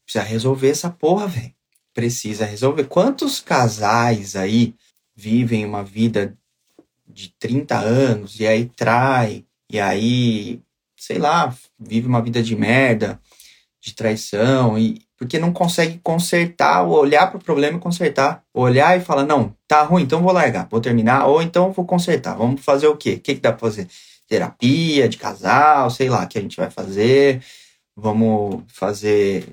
precisa 0.02 0.24
resolver 0.24 0.70
essa 0.70 0.88
porra, 0.88 1.26
velho. 1.26 1.54
Precisa 1.92 2.46
resolver. 2.46 2.84
Quantos 2.84 3.38
casais 3.38 4.34
aí 4.34 4.74
vivem 5.14 5.66
uma 5.66 5.84
vida 5.84 6.34
de 7.06 7.34
30 7.38 7.78
anos 7.78 8.40
e 8.40 8.46
aí 8.46 8.64
trai, 8.64 9.44
e 9.68 9.78
aí, 9.78 10.62
sei 10.96 11.18
lá, 11.18 11.54
vive 11.78 12.06
uma 12.06 12.22
vida 12.22 12.42
de 12.42 12.56
merda, 12.56 13.20
de 13.78 13.94
traição, 13.94 14.78
e 14.78 15.02
porque 15.22 15.38
não 15.38 15.52
consegue 15.52 16.00
consertar, 16.02 16.82
ou 16.82 16.98
olhar 16.98 17.28
para 17.28 17.36
o 17.36 17.40
problema 17.40 17.78
e 17.78 17.80
consertar. 17.80 18.42
Olhar 18.52 18.98
e 18.98 19.00
falar, 19.00 19.24
não, 19.24 19.54
tá 19.68 19.84
ruim, 19.84 20.02
então 20.02 20.20
vou 20.20 20.32
largar, 20.32 20.66
vou 20.68 20.80
terminar, 20.80 21.26
ou 21.28 21.40
então 21.40 21.70
vou 21.70 21.84
consertar. 21.84 22.34
Vamos 22.34 22.60
fazer 22.64 22.88
o 22.88 22.96
quê? 22.96 23.12
O 23.12 23.20
que, 23.20 23.36
que 23.36 23.40
dá 23.40 23.52
para 23.52 23.60
fazer? 23.60 23.86
Terapia 24.26 25.08
de 25.08 25.16
casal, 25.16 25.88
sei 25.90 26.08
lá, 26.08 26.26
que 26.26 26.36
a 26.36 26.42
gente 26.42 26.56
vai 26.56 26.68
fazer. 26.70 27.40
Vamos 27.94 28.64
fazer, 28.66 29.46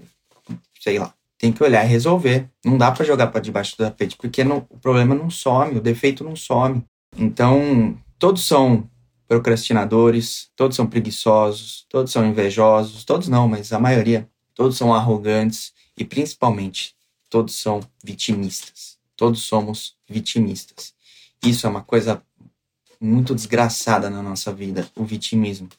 sei 0.82 0.98
lá. 0.98 1.14
Tem 1.38 1.52
que 1.52 1.64
olhar 1.64 1.86
e 1.86 1.88
resolver. 1.88 2.50
Não 2.66 2.76
dá 2.76 2.92
para 2.92 3.06
jogar 3.06 3.28
para 3.28 3.40
debaixo 3.40 3.78
do 3.78 3.84
tapete, 3.84 4.18
porque 4.18 4.44
não, 4.44 4.66
o 4.72 4.80
problema 4.80 5.14
não 5.14 5.30
some, 5.30 5.78
o 5.78 5.82
defeito 5.82 6.24
não 6.24 6.36
some. 6.36 6.84
Então, 7.16 7.96
todos 8.18 8.44
são 8.44 8.90
procrastinadores, 9.28 10.50
todos 10.56 10.76
são 10.76 10.88
preguiçosos, 10.88 11.86
todos 11.88 12.12
são 12.12 12.26
invejosos, 12.26 13.04
todos 13.04 13.28
não, 13.28 13.48
mas 13.48 13.72
a 13.72 13.80
maioria 13.80 14.28
todos 14.60 14.76
são 14.76 14.94
arrogantes 14.94 15.72
e 15.96 16.04
principalmente 16.04 16.94
todos 17.30 17.56
são 17.56 17.80
vitimistas. 18.04 18.98
Todos 19.16 19.44
somos 19.44 19.96
vitimistas. 20.06 20.94
Isso 21.42 21.66
é 21.66 21.70
uma 21.70 21.82
coisa 21.82 22.22
muito 23.00 23.34
desgraçada 23.34 24.10
na 24.10 24.22
nossa 24.22 24.52
vida, 24.52 24.92
o 24.98 25.06
vitimismo. 25.06 25.70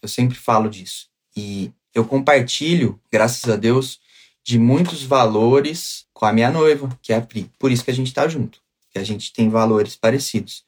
Eu 0.00 0.08
sempre 0.08 0.38
falo 0.38 0.70
disso. 0.70 1.08
E 1.36 1.72
eu 1.92 2.04
compartilho, 2.04 3.00
graças 3.10 3.50
a 3.50 3.56
Deus, 3.56 3.98
de 4.44 4.56
muitos 4.56 5.02
valores 5.02 6.06
com 6.14 6.24
a 6.24 6.32
minha 6.32 6.52
noiva, 6.52 6.96
que 7.02 7.12
é 7.12 7.16
a 7.16 7.20
Pri. 7.20 7.50
Por 7.58 7.72
isso 7.72 7.84
que 7.84 7.90
a 7.90 7.94
gente 7.94 8.06
está 8.06 8.28
junto, 8.28 8.60
que 8.92 9.00
a 9.00 9.04
gente 9.04 9.32
tem 9.32 9.48
valores 9.48 9.96
parecidos. 9.96 10.62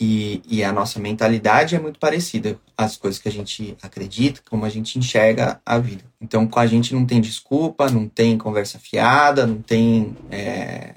E, 0.00 0.40
e, 0.46 0.62
a 0.62 0.72
nossa 0.72 1.00
mentalidade 1.00 1.74
é 1.74 1.80
muito 1.80 1.98
parecida. 1.98 2.58
As 2.76 2.96
coisas 2.96 3.20
que 3.20 3.28
a 3.28 3.32
gente 3.32 3.76
acredita, 3.82 4.40
como 4.48 4.64
a 4.64 4.68
gente 4.68 4.96
enxerga 4.96 5.60
a 5.66 5.78
vida. 5.78 6.04
Então, 6.20 6.46
com 6.46 6.60
a 6.60 6.66
gente 6.66 6.94
não 6.94 7.04
tem 7.04 7.20
desculpa, 7.20 7.90
não 7.90 8.08
tem 8.08 8.38
conversa 8.38 8.78
fiada, 8.78 9.44
não 9.44 9.60
tem, 9.60 10.16
é, 10.30 10.94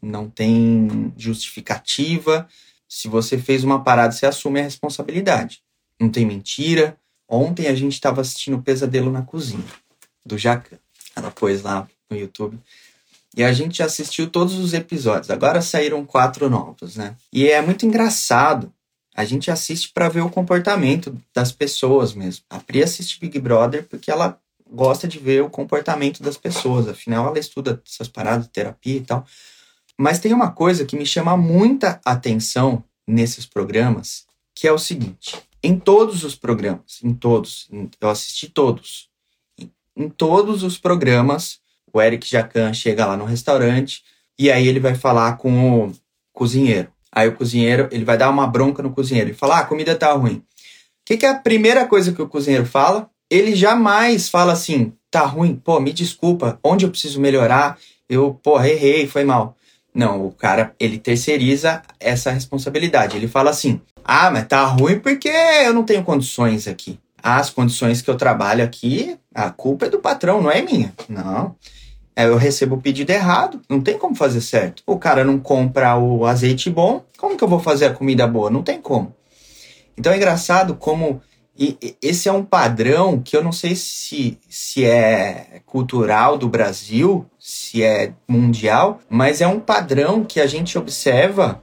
não 0.00 0.28
tem 0.28 1.12
justificativa. 1.16 2.48
Se 2.88 3.06
você 3.06 3.38
fez 3.38 3.62
uma 3.62 3.84
parada, 3.84 4.12
você 4.12 4.26
assume 4.26 4.58
a 4.58 4.64
responsabilidade. 4.64 5.62
Não 6.00 6.10
tem 6.10 6.26
mentira. 6.26 6.98
Ontem 7.28 7.68
a 7.68 7.74
gente 7.74 7.92
estava 7.92 8.20
assistindo 8.20 8.56
o 8.56 8.62
Pesadelo 8.62 9.12
na 9.12 9.22
Cozinha, 9.22 9.64
do 10.26 10.36
Jacan. 10.36 10.76
Ela 11.14 11.30
pôs 11.30 11.62
lá 11.62 11.88
no 12.10 12.16
YouTube. 12.16 12.58
E 13.36 13.42
a 13.42 13.52
gente 13.52 13.82
assistiu 13.82 14.28
todos 14.28 14.58
os 14.58 14.74
episódios. 14.74 15.30
Agora 15.30 15.62
saíram 15.62 16.04
quatro 16.04 16.50
novos, 16.50 16.96
né? 16.96 17.16
E 17.32 17.48
é 17.48 17.62
muito 17.62 17.86
engraçado. 17.86 18.72
A 19.14 19.24
gente 19.24 19.50
assiste 19.50 19.90
para 19.92 20.08
ver 20.08 20.20
o 20.20 20.30
comportamento 20.30 21.16
das 21.34 21.52
pessoas 21.52 22.14
mesmo. 22.14 22.44
A 22.48 22.58
Pri 22.58 22.82
assiste 22.82 23.18
Big 23.20 23.38
Brother 23.38 23.86
porque 23.88 24.10
ela 24.10 24.38
gosta 24.70 25.06
de 25.06 25.18
ver 25.18 25.42
o 25.42 25.50
comportamento 25.50 26.22
das 26.22 26.36
pessoas. 26.36 26.88
Afinal, 26.88 27.26
ela 27.26 27.38
estuda 27.38 27.82
essas 27.86 28.08
paradas 28.08 28.48
terapia 28.48 28.96
e 28.96 29.02
tal. 29.02 29.26
Mas 29.98 30.18
tem 30.18 30.32
uma 30.32 30.50
coisa 30.50 30.84
que 30.84 30.96
me 30.96 31.06
chama 31.06 31.36
muita 31.36 32.00
atenção 32.04 32.82
nesses 33.06 33.44
programas, 33.46 34.26
que 34.54 34.66
é 34.66 34.72
o 34.72 34.78
seguinte: 34.78 35.36
em 35.62 35.78
todos 35.78 36.24
os 36.24 36.34
programas, 36.34 37.00
em 37.02 37.14
todos, 37.14 37.68
eu 38.00 38.08
assisti 38.08 38.48
todos, 38.48 39.08
em 39.96 40.08
todos 40.08 40.62
os 40.62 40.78
programas, 40.78 41.60
o 41.92 42.00
Eric 42.00 42.28
Jacan 42.28 42.72
chega 42.72 43.06
lá 43.06 43.16
no 43.16 43.24
restaurante 43.24 44.02
e 44.38 44.50
aí 44.50 44.66
ele 44.66 44.80
vai 44.80 44.94
falar 44.94 45.36
com 45.36 45.86
o 45.86 45.92
cozinheiro. 46.32 46.88
Aí 47.14 47.28
o 47.28 47.34
cozinheiro, 47.34 47.88
ele 47.92 48.04
vai 48.04 48.16
dar 48.16 48.30
uma 48.30 48.46
bronca 48.46 48.82
no 48.82 48.90
cozinheiro 48.90 49.30
e 49.30 49.34
falar: 49.34 49.58
ah, 49.58 49.60
a 49.60 49.66
comida 49.66 49.94
tá 49.94 50.12
ruim. 50.12 50.36
O 50.36 50.42
que, 51.04 51.16
que 51.16 51.26
é 51.26 51.28
a 51.28 51.34
primeira 51.34 51.86
coisa 51.86 52.12
que 52.12 52.22
o 52.22 52.28
cozinheiro 52.28 52.64
fala? 52.64 53.10
Ele 53.30 53.54
jamais 53.54 54.28
fala 54.28 54.52
assim: 54.52 54.92
tá 55.10 55.20
ruim, 55.26 55.54
pô, 55.54 55.78
me 55.78 55.92
desculpa, 55.92 56.58
onde 56.64 56.86
eu 56.86 56.90
preciso 56.90 57.20
melhorar? 57.20 57.78
Eu, 58.08 58.38
pô, 58.42 58.60
errei, 58.62 59.06
foi 59.06 59.24
mal. 59.24 59.56
Não, 59.94 60.26
o 60.26 60.32
cara, 60.32 60.74
ele 60.80 60.98
terceiriza 60.98 61.82
essa 62.00 62.30
responsabilidade. 62.30 63.16
Ele 63.16 63.28
fala 63.28 63.50
assim: 63.50 63.80
ah, 64.04 64.30
mas 64.30 64.46
tá 64.46 64.64
ruim 64.64 64.98
porque 64.98 65.28
eu 65.28 65.74
não 65.74 65.84
tenho 65.84 66.02
condições 66.02 66.66
aqui. 66.66 66.98
As 67.22 67.50
condições 67.50 68.02
que 68.02 68.10
eu 68.10 68.16
trabalho 68.16 68.64
aqui, 68.64 69.16
a 69.34 69.50
culpa 69.50 69.86
é 69.86 69.90
do 69.90 69.98
patrão, 69.98 70.42
não 70.42 70.50
é 70.50 70.60
minha. 70.62 70.92
Não. 71.08 71.54
É, 72.14 72.26
eu 72.26 72.36
recebo 72.36 72.76
o 72.76 72.80
pedido 72.80 73.10
errado, 73.10 73.60
não 73.68 73.80
tem 73.80 73.98
como 73.98 74.14
fazer 74.14 74.40
certo. 74.40 74.82
O 74.86 74.98
cara 74.98 75.24
não 75.24 75.38
compra 75.38 75.96
o 75.96 76.26
azeite 76.26 76.68
bom, 76.68 77.04
como 77.16 77.36
que 77.36 77.44
eu 77.44 77.48
vou 77.48 77.60
fazer 77.60 77.86
a 77.86 77.92
comida 77.94 78.26
boa? 78.26 78.50
Não 78.50 78.62
tem 78.62 78.80
como. 78.80 79.14
Então 79.96 80.12
é 80.12 80.16
engraçado 80.16 80.74
como 80.74 81.22
e 81.58 81.96
esse 82.00 82.28
é 82.28 82.32
um 82.32 82.44
padrão 82.44 83.20
que 83.20 83.36
eu 83.36 83.44
não 83.44 83.52
sei 83.52 83.76
se, 83.76 84.38
se 84.48 84.84
é 84.84 85.60
cultural 85.66 86.38
do 86.38 86.48
Brasil, 86.48 87.26
se 87.38 87.82
é 87.82 88.14
mundial, 88.26 89.00
mas 89.08 89.42
é 89.42 89.46
um 89.46 89.60
padrão 89.60 90.24
que 90.24 90.40
a 90.40 90.46
gente 90.46 90.78
observa 90.78 91.62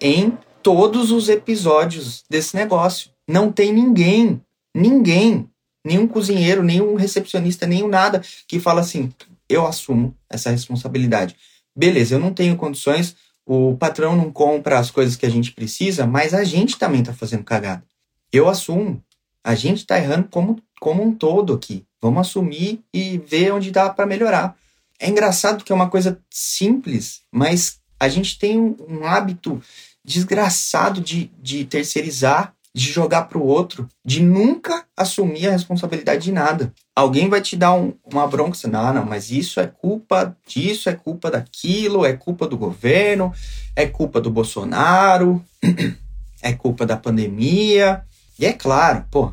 em 0.00 0.36
todos 0.62 1.10
os 1.10 1.28
episódios 1.28 2.24
desse 2.28 2.56
negócio. 2.56 3.10
Não 3.28 3.52
tem 3.52 3.70
ninguém, 3.70 4.40
ninguém, 4.74 5.46
nenhum 5.84 6.08
cozinheiro, 6.08 6.62
nenhum 6.62 6.94
recepcionista, 6.94 7.66
nenhum 7.66 7.88
nada 7.88 8.22
que 8.46 8.58
fala 8.58 8.80
assim: 8.80 9.12
eu 9.48 9.66
assumo 9.66 10.16
essa 10.28 10.50
responsabilidade. 10.50 11.36
Beleza, 11.74 12.14
eu 12.14 12.18
não 12.18 12.32
tenho 12.32 12.56
condições, 12.56 13.16
o 13.46 13.76
patrão 13.76 14.16
não 14.16 14.30
compra 14.30 14.78
as 14.78 14.90
coisas 14.90 15.16
que 15.16 15.24
a 15.24 15.30
gente 15.30 15.52
precisa, 15.52 16.06
mas 16.06 16.34
a 16.34 16.44
gente 16.44 16.78
também 16.78 17.00
está 17.00 17.12
fazendo 17.12 17.44
cagada. 17.44 17.82
Eu 18.32 18.48
assumo. 18.48 19.02
A 19.42 19.54
gente 19.54 19.78
está 19.78 19.96
errando 19.98 20.28
como, 20.28 20.60
como 20.80 21.02
um 21.02 21.14
todo 21.14 21.54
aqui. 21.54 21.86
Vamos 22.02 22.28
assumir 22.28 22.84
e 22.92 23.18
ver 23.18 23.52
onde 23.52 23.70
dá 23.70 23.88
para 23.88 24.06
melhorar. 24.06 24.56
É 25.00 25.08
engraçado 25.08 25.64
que 25.64 25.72
é 25.72 25.74
uma 25.74 25.88
coisa 25.88 26.20
simples, 26.30 27.22
mas 27.32 27.80
a 27.98 28.08
gente 28.08 28.38
tem 28.38 28.58
um, 28.58 28.76
um 28.88 29.04
hábito 29.04 29.62
desgraçado 30.04 31.00
de, 31.00 31.30
de 31.40 31.64
terceirizar 31.64 32.54
de 32.78 32.92
jogar 32.92 33.24
para 33.24 33.38
o 33.38 33.44
outro, 33.44 33.88
de 34.04 34.22
nunca 34.22 34.86
assumir 34.96 35.48
a 35.48 35.52
responsabilidade 35.52 36.24
de 36.24 36.32
nada. 36.32 36.72
Alguém 36.98 37.28
vai 37.28 37.40
te 37.40 37.56
dar 37.56 37.74
um, 37.74 37.94
uma 38.12 38.26
bronca, 38.26 38.58
não, 38.66 38.92
não, 38.92 39.06
mas 39.06 39.30
isso 39.30 39.60
é 39.60 39.68
culpa 39.68 40.36
disso, 40.44 40.90
é 40.90 40.96
culpa 40.96 41.30
daquilo, 41.30 42.04
é 42.04 42.12
culpa 42.12 42.44
do 42.44 42.58
governo, 42.58 43.32
é 43.76 43.86
culpa 43.86 44.20
do 44.20 44.32
Bolsonaro, 44.32 45.40
é 46.42 46.52
culpa 46.52 46.84
da 46.84 46.96
pandemia. 46.96 48.02
E 48.36 48.44
é 48.44 48.52
claro, 48.52 49.04
pô, 49.12 49.32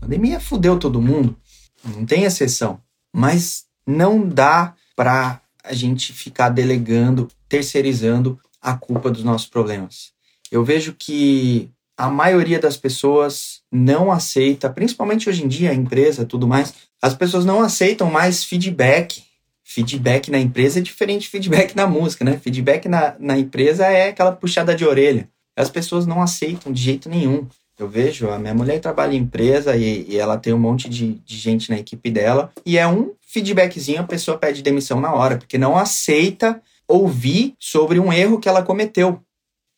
pandemia 0.00 0.38
fudeu 0.38 0.78
todo 0.78 1.02
mundo, 1.02 1.36
não 1.84 2.06
tem 2.06 2.22
exceção. 2.22 2.80
Mas 3.12 3.64
não 3.84 4.24
dá 4.24 4.72
para 4.94 5.40
a 5.64 5.74
gente 5.74 6.12
ficar 6.12 6.50
delegando, 6.50 7.26
terceirizando 7.48 8.38
a 8.62 8.74
culpa 8.74 9.10
dos 9.10 9.24
nossos 9.24 9.48
problemas. 9.48 10.12
Eu 10.52 10.64
vejo 10.64 10.94
que 10.96 11.68
a 11.96 12.10
maioria 12.10 12.58
das 12.58 12.76
pessoas 12.76 13.62
não 13.72 14.12
aceita, 14.12 14.68
principalmente 14.68 15.28
hoje 15.28 15.44
em 15.44 15.48
dia, 15.48 15.70
a 15.70 15.74
empresa 15.74 16.26
tudo 16.26 16.46
mais, 16.46 16.74
as 17.00 17.14
pessoas 17.14 17.44
não 17.44 17.62
aceitam 17.62 18.10
mais 18.10 18.44
feedback. 18.44 19.22
Feedback 19.64 20.30
na 20.30 20.38
empresa 20.38 20.78
é 20.78 20.82
diferente 20.82 21.22
de 21.22 21.28
feedback 21.28 21.74
na 21.74 21.86
música, 21.86 22.24
né? 22.24 22.38
Feedback 22.38 22.88
na, 22.88 23.16
na 23.18 23.38
empresa 23.38 23.86
é 23.86 24.10
aquela 24.10 24.32
puxada 24.32 24.74
de 24.74 24.84
orelha. 24.84 25.28
As 25.56 25.70
pessoas 25.70 26.06
não 26.06 26.22
aceitam 26.22 26.72
de 26.72 26.80
jeito 26.80 27.08
nenhum. 27.08 27.46
Eu 27.78 27.88
vejo, 27.88 28.30
a 28.30 28.38
minha 28.38 28.54
mulher 28.54 28.80
trabalha 28.80 29.14
em 29.14 29.18
empresa 29.18 29.76
e, 29.76 30.06
e 30.08 30.16
ela 30.16 30.38
tem 30.38 30.52
um 30.52 30.58
monte 30.58 30.88
de, 30.88 31.14
de 31.14 31.36
gente 31.36 31.70
na 31.70 31.78
equipe 31.78 32.10
dela, 32.10 32.50
e 32.64 32.78
é 32.78 32.86
um 32.86 33.12
feedbackzinho, 33.20 34.00
a 34.00 34.04
pessoa 34.04 34.38
pede 34.38 34.62
demissão 34.62 34.98
na 34.98 35.12
hora, 35.12 35.36
porque 35.36 35.58
não 35.58 35.76
aceita 35.76 36.62
ouvir 36.88 37.54
sobre 37.58 37.98
um 37.98 38.10
erro 38.10 38.38
que 38.38 38.48
ela 38.48 38.62
cometeu. 38.62 39.20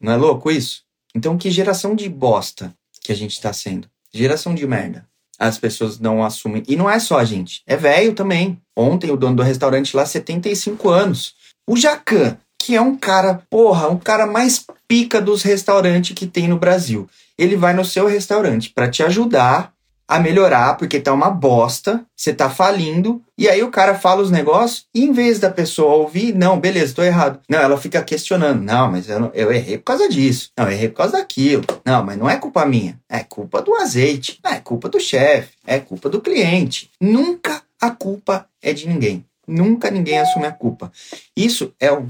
Não 0.00 0.12
é 0.12 0.16
louco 0.16 0.48
isso? 0.48 0.87
Então, 1.18 1.36
que 1.36 1.50
geração 1.50 1.96
de 1.96 2.08
bosta 2.08 2.72
que 3.02 3.10
a 3.10 3.14
gente 3.14 3.32
está 3.32 3.52
sendo? 3.52 3.88
Geração 4.14 4.54
de 4.54 4.64
merda. 4.68 5.04
As 5.36 5.58
pessoas 5.58 5.98
não 5.98 6.22
assumem. 6.22 6.62
E 6.68 6.76
não 6.76 6.88
é 6.88 7.00
só 7.00 7.18
a 7.18 7.24
gente, 7.24 7.60
é 7.66 7.76
velho 7.76 8.14
também. 8.14 8.56
Ontem, 8.76 9.10
o 9.10 9.16
dono 9.16 9.34
do 9.34 9.42
restaurante 9.42 9.96
lá, 9.96 10.06
75 10.06 10.88
anos. 10.88 11.34
O 11.66 11.76
Jacan, 11.76 12.38
que 12.56 12.76
é 12.76 12.80
um 12.80 12.96
cara, 12.96 13.42
porra, 13.50 13.88
um 13.88 13.98
cara 13.98 14.28
mais 14.28 14.64
pica 14.86 15.20
dos 15.20 15.42
restaurantes 15.42 16.14
que 16.14 16.24
tem 16.24 16.46
no 16.46 16.56
Brasil. 16.56 17.10
Ele 17.36 17.56
vai 17.56 17.74
no 17.74 17.84
seu 17.84 18.06
restaurante 18.06 18.70
para 18.70 18.88
te 18.88 19.02
ajudar 19.02 19.72
a 20.08 20.18
melhorar, 20.18 20.78
porque 20.78 20.98
tá 20.98 21.12
uma 21.12 21.30
bosta, 21.30 22.02
você 22.16 22.32
tá 22.32 22.48
falindo, 22.48 23.22
e 23.36 23.46
aí 23.46 23.62
o 23.62 23.70
cara 23.70 23.94
fala 23.94 24.22
os 24.22 24.30
negócios, 24.30 24.86
e 24.94 25.04
em 25.04 25.12
vez 25.12 25.38
da 25.38 25.50
pessoa 25.50 25.96
ouvir, 25.96 26.34
não, 26.34 26.58
beleza, 26.58 26.94
tô 26.94 27.02
errado. 27.02 27.40
Não, 27.46 27.58
ela 27.58 27.76
fica 27.76 28.02
questionando, 28.02 28.62
não, 28.62 28.90
mas 28.90 29.10
eu, 29.10 29.20
não, 29.20 29.30
eu 29.34 29.52
errei 29.52 29.76
por 29.76 29.84
causa 29.84 30.08
disso, 30.08 30.50
não, 30.56 30.64
eu 30.64 30.72
errei 30.72 30.88
por 30.88 30.96
causa 30.96 31.18
daquilo, 31.18 31.62
não, 31.84 32.02
mas 32.02 32.16
não 32.16 32.28
é 32.28 32.36
culpa 32.36 32.64
minha, 32.64 32.98
é 33.06 33.22
culpa 33.22 33.60
do 33.60 33.74
azeite, 33.74 34.40
é 34.42 34.56
culpa 34.56 34.88
do 34.88 34.98
chefe, 34.98 35.50
é 35.66 35.78
culpa 35.78 36.08
do 36.08 36.22
cliente. 36.22 36.90
Nunca 36.98 37.62
a 37.78 37.90
culpa 37.90 38.46
é 38.62 38.72
de 38.72 38.88
ninguém. 38.88 39.24
Nunca 39.46 39.90
ninguém 39.90 40.18
assume 40.18 40.46
a 40.46 40.52
culpa. 40.52 40.90
Isso 41.36 41.74
é 41.78 41.92
o 41.92 42.06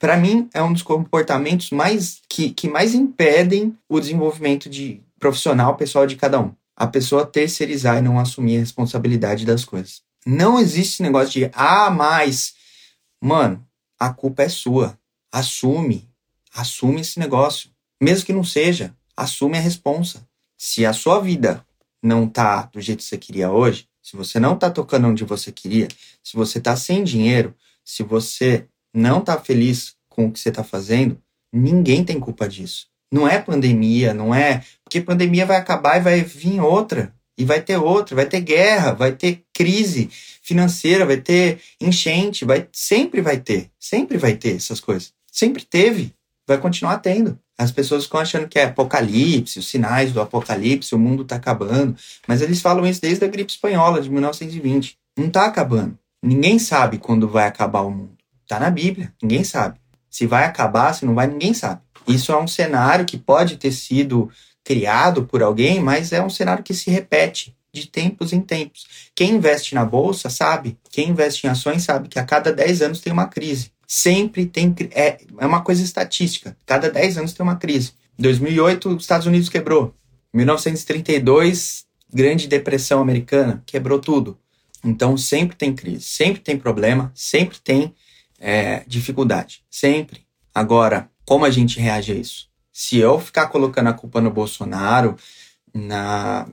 para 0.00 0.16
mim 0.16 0.48
é 0.52 0.60
um 0.60 0.72
dos 0.72 0.82
comportamentos 0.82 1.70
mais 1.70 2.20
que, 2.28 2.50
que 2.50 2.68
mais 2.68 2.94
impedem 2.94 3.78
o 3.88 4.00
desenvolvimento 4.00 4.68
de 4.68 5.00
profissional 5.20 5.76
pessoal 5.76 6.04
de 6.04 6.16
cada 6.16 6.40
um 6.40 6.52
a 6.78 6.86
pessoa 6.86 7.26
terceirizar 7.26 7.98
e 7.98 8.00
não 8.00 8.20
assumir 8.20 8.56
a 8.56 8.60
responsabilidade 8.60 9.44
das 9.44 9.64
coisas. 9.64 10.00
Não 10.24 10.60
existe 10.60 11.02
negócio 11.02 11.32
de, 11.32 11.50
ah, 11.52 11.90
mas. 11.90 12.54
Mano, 13.20 13.66
a 13.98 14.10
culpa 14.10 14.44
é 14.44 14.48
sua. 14.48 14.96
Assume. 15.32 16.08
Assume 16.54 17.00
esse 17.00 17.18
negócio. 17.18 17.70
Mesmo 18.00 18.26
que 18.26 18.32
não 18.32 18.44
seja, 18.44 18.94
assume 19.16 19.58
a 19.58 19.60
responsa. 19.60 20.24
Se 20.56 20.86
a 20.86 20.92
sua 20.92 21.20
vida 21.20 21.66
não 22.00 22.28
tá 22.28 22.62
do 22.72 22.80
jeito 22.80 22.98
que 22.98 23.04
você 23.04 23.18
queria 23.18 23.50
hoje, 23.50 23.88
se 24.00 24.16
você 24.16 24.38
não 24.38 24.56
tá 24.56 24.70
tocando 24.70 25.08
onde 25.08 25.24
você 25.24 25.50
queria, 25.50 25.88
se 26.22 26.36
você 26.36 26.60
tá 26.60 26.76
sem 26.76 27.02
dinheiro, 27.02 27.56
se 27.84 28.04
você 28.04 28.68
não 28.94 29.20
tá 29.20 29.36
feliz 29.36 29.96
com 30.08 30.26
o 30.26 30.32
que 30.32 30.38
você 30.38 30.52
tá 30.52 30.62
fazendo, 30.62 31.20
ninguém 31.52 32.04
tem 32.04 32.20
culpa 32.20 32.48
disso. 32.48 32.86
Não 33.10 33.26
é 33.26 33.40
pandemia, 33.40 34.12
não 34.12 34.34
é. 34.34 34.62
Porque 34.88 35.02
pandemia 35.02 35.44
vai 35.44 35.58
acabar 35.58 35.98
e 35.98 36.00
vai 36.00 36.22
vir 36.22 36.60
outra. 36.62 37.12
E 37.36 37.44
vai 37.44 37.60
ter 37.60 37.76
outra, 37.76 38.16
vai 38.16 38.24
ter 38.24 38.40
guerra, 38.40 38.92
vai 38.92 39.12
ter 39.12 39.44
crise 39.52 40.08
financeira, 40.42 41.04
vai 41.04 41.18
ter 41.18 41.60
enchente, 41.78 42.46
vai 42.46 42.66
sempre 42.72 43.20
vai 43.20 43.36
ter, 43.36 43.70
sempre 43.78 44.16
vai 44.16 44.34
ter 44.34 44.56
essas 44.56 44.80
coisas. 44.80 45.12
Sempre 45.30 45.62
teve, 45.62 46.14
vai 46.46 46.56
continuar 46.56 46.98
tendo. 46.98 47.38
As 47.58 47.70
pessoas 47.70 48.04
ficam 48.04 48.18
achando 48.18 48.48
que 48.48 48.58
é 48.58 48.64
apocalipse, 48.64 49.58
os 49.58 49.68
sinais 49.68 50.10
do 50.10 50.22
apocalipse, 50.22 50.94
o 50.94 50.98
mundo 50.98 51.22
está 51.22 51.36
acabando. 51.36 51.94
Mas 52.26 52.40
eles 52.40 52.62
falam 52.62 52.86
isso 52.86 53.02
desde 53.02 53.24
a 53.26 53.28
gripe 53.28 53.52
espanhola 53.52 54.00
de 54.00 54.08
1920. 54.08 54.96
Não 55.18 55.26
está 55.26 55.44
acabando. 55.44 55.98
Ninguém 56.22 56.58
sabe 56.58 56.96
quando 56.96 57.28
vai 57.28 57.46
acabar 57.46 57.82
o 57.82 57.90
mundo. 57.90 58.16
Está 58.42 58.58
na 58.58 58.70
Bíblia, 58.70 59.12
ninguém 59.22 59.44
sabe. 59.44 59.78
Se 60.10 60.26
vai 60.26 60.44
acabar, 60.44 60.94
se 60.94 61.04
não 61.04 61.14
vai, 61.14 61.26
ninguém 61.26 61.52
sabe. 61.52 61.82
Isso 62.08 62.32
é 62.32 62.40
um 62.40 62.48
cenário 62.48 63.04
que 63.04 63.18
pode 63.18 63.58
ter 63.58 63.70
sido 63.70 64.30
criado 64.68 65.24
por 65.24 65.42
alguém, 65.42 65.80
mas 65.80 66.12
é 66.12 66.22
um 66.22 66.28
cenário 66.28 66.62
que 66.62 66.74
se 66.74 66.90
repete 66.90 67.56
de 67.72 67.86
tempos 67.86 68.34
em 68.34 68.40
tempos. 68.42 68.86
Quem 69.14 69.30
investe 69.30 69.74
na 69.74 69.82
bolsa 69.82 70.28
sabe, 70.28 70.76
quem 70.90 71.08
investe 71.08 71.46
em 71.46 71.50
ações 71.50 71.84
sabe 71.84 72.06
que 72.06 72.18
a 72.18 72.24
cada 72.24 72.52
10 72.52 72.82
anos 72.82 73.00
tem 73.00 73.10
uma 73.10 73.28
crise. 73.28 73.72
Sempre 73.86 74.44
tem. 74.44 74.74
É, 74.90 75.16
é 75.38 75.46
uma 75.46 75.62
coisa 75.62 75.82
estatística. 75.82 76.54
Cada 76.66 76.90
10 76.90 77.16
anos 77.16 77.32
tem 77.32 77.42
uma 77.42 77.56
crise. 77.56 77.92
Em 78.18 78.22
2008, 78.22 78.90
os 78.90 79.04
Estados 79.04 79.26
Unidos 79.26 79.48
quebrou. 79.48 79.94
Em 80.34 80.36
1932, 80.36 81.86
Grande 82.12 82.46
Depressão 82.46 83.00
Americana, 83.00 83.62
quebrou 83.64 83.98
tudo. 83.98 84.38
Então, 84.84 85.16
sempre 85.16 85.56
tem 85.56 85.74
crise, 85.74 86.04
sempre 86.04 86.42
tem 86.42 86.58
problema, 86.58 87.10
sempre 87.14 87.58
tem 87.58 87.94
é, 88.38 88.84
dificuldade. 88.86 89.62
Sempre. 89.70 90.26
Agora, 90.54 91.10
como 91.24 91.46
a 91.46 91.50
gente 91.50 91.80
reage 91.80 92.12
a 92.12 92.14
isso? 92.14 92.48
Se 92.78 92.96
eu 92.96 93.18
ficar 93.18 93.48
colocando 93.48 93.88
a 93.88 93.92
culpa 93.92 94.20
no 94.20 94.30
Bolsonaro, 94.30 95.16
na. 95.74 96.46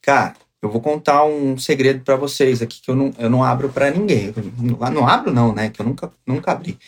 Cara, 0.00 0.36
eu 0.62 0.70
vou 0.70 0.80
contar 0.80 1.24
um 1.24 1.58
segredo 1.58 2.04
para 2.04 2.14
vocês 2.14 2.62
aqui 2.62 2.80
que 2.80 2.88
eu 2.88 2.94
não, 2.94 3.12
eu 3.18 3.28
não 3.28 3.42
abro 3.42 3.68
para 3.68 3.90
ninguém. 3.90 4.26
Eu 4.26 4.90
não, 4.92 5.04
abro, 5.04 5.32
não, 5.32 5.52
né? 5.52 5.70
Que 5.70 5.80
eu 5.80 5.84
nunca, 5.84 6.12
nunca 6.24 6.52
abri. 6.52 6.78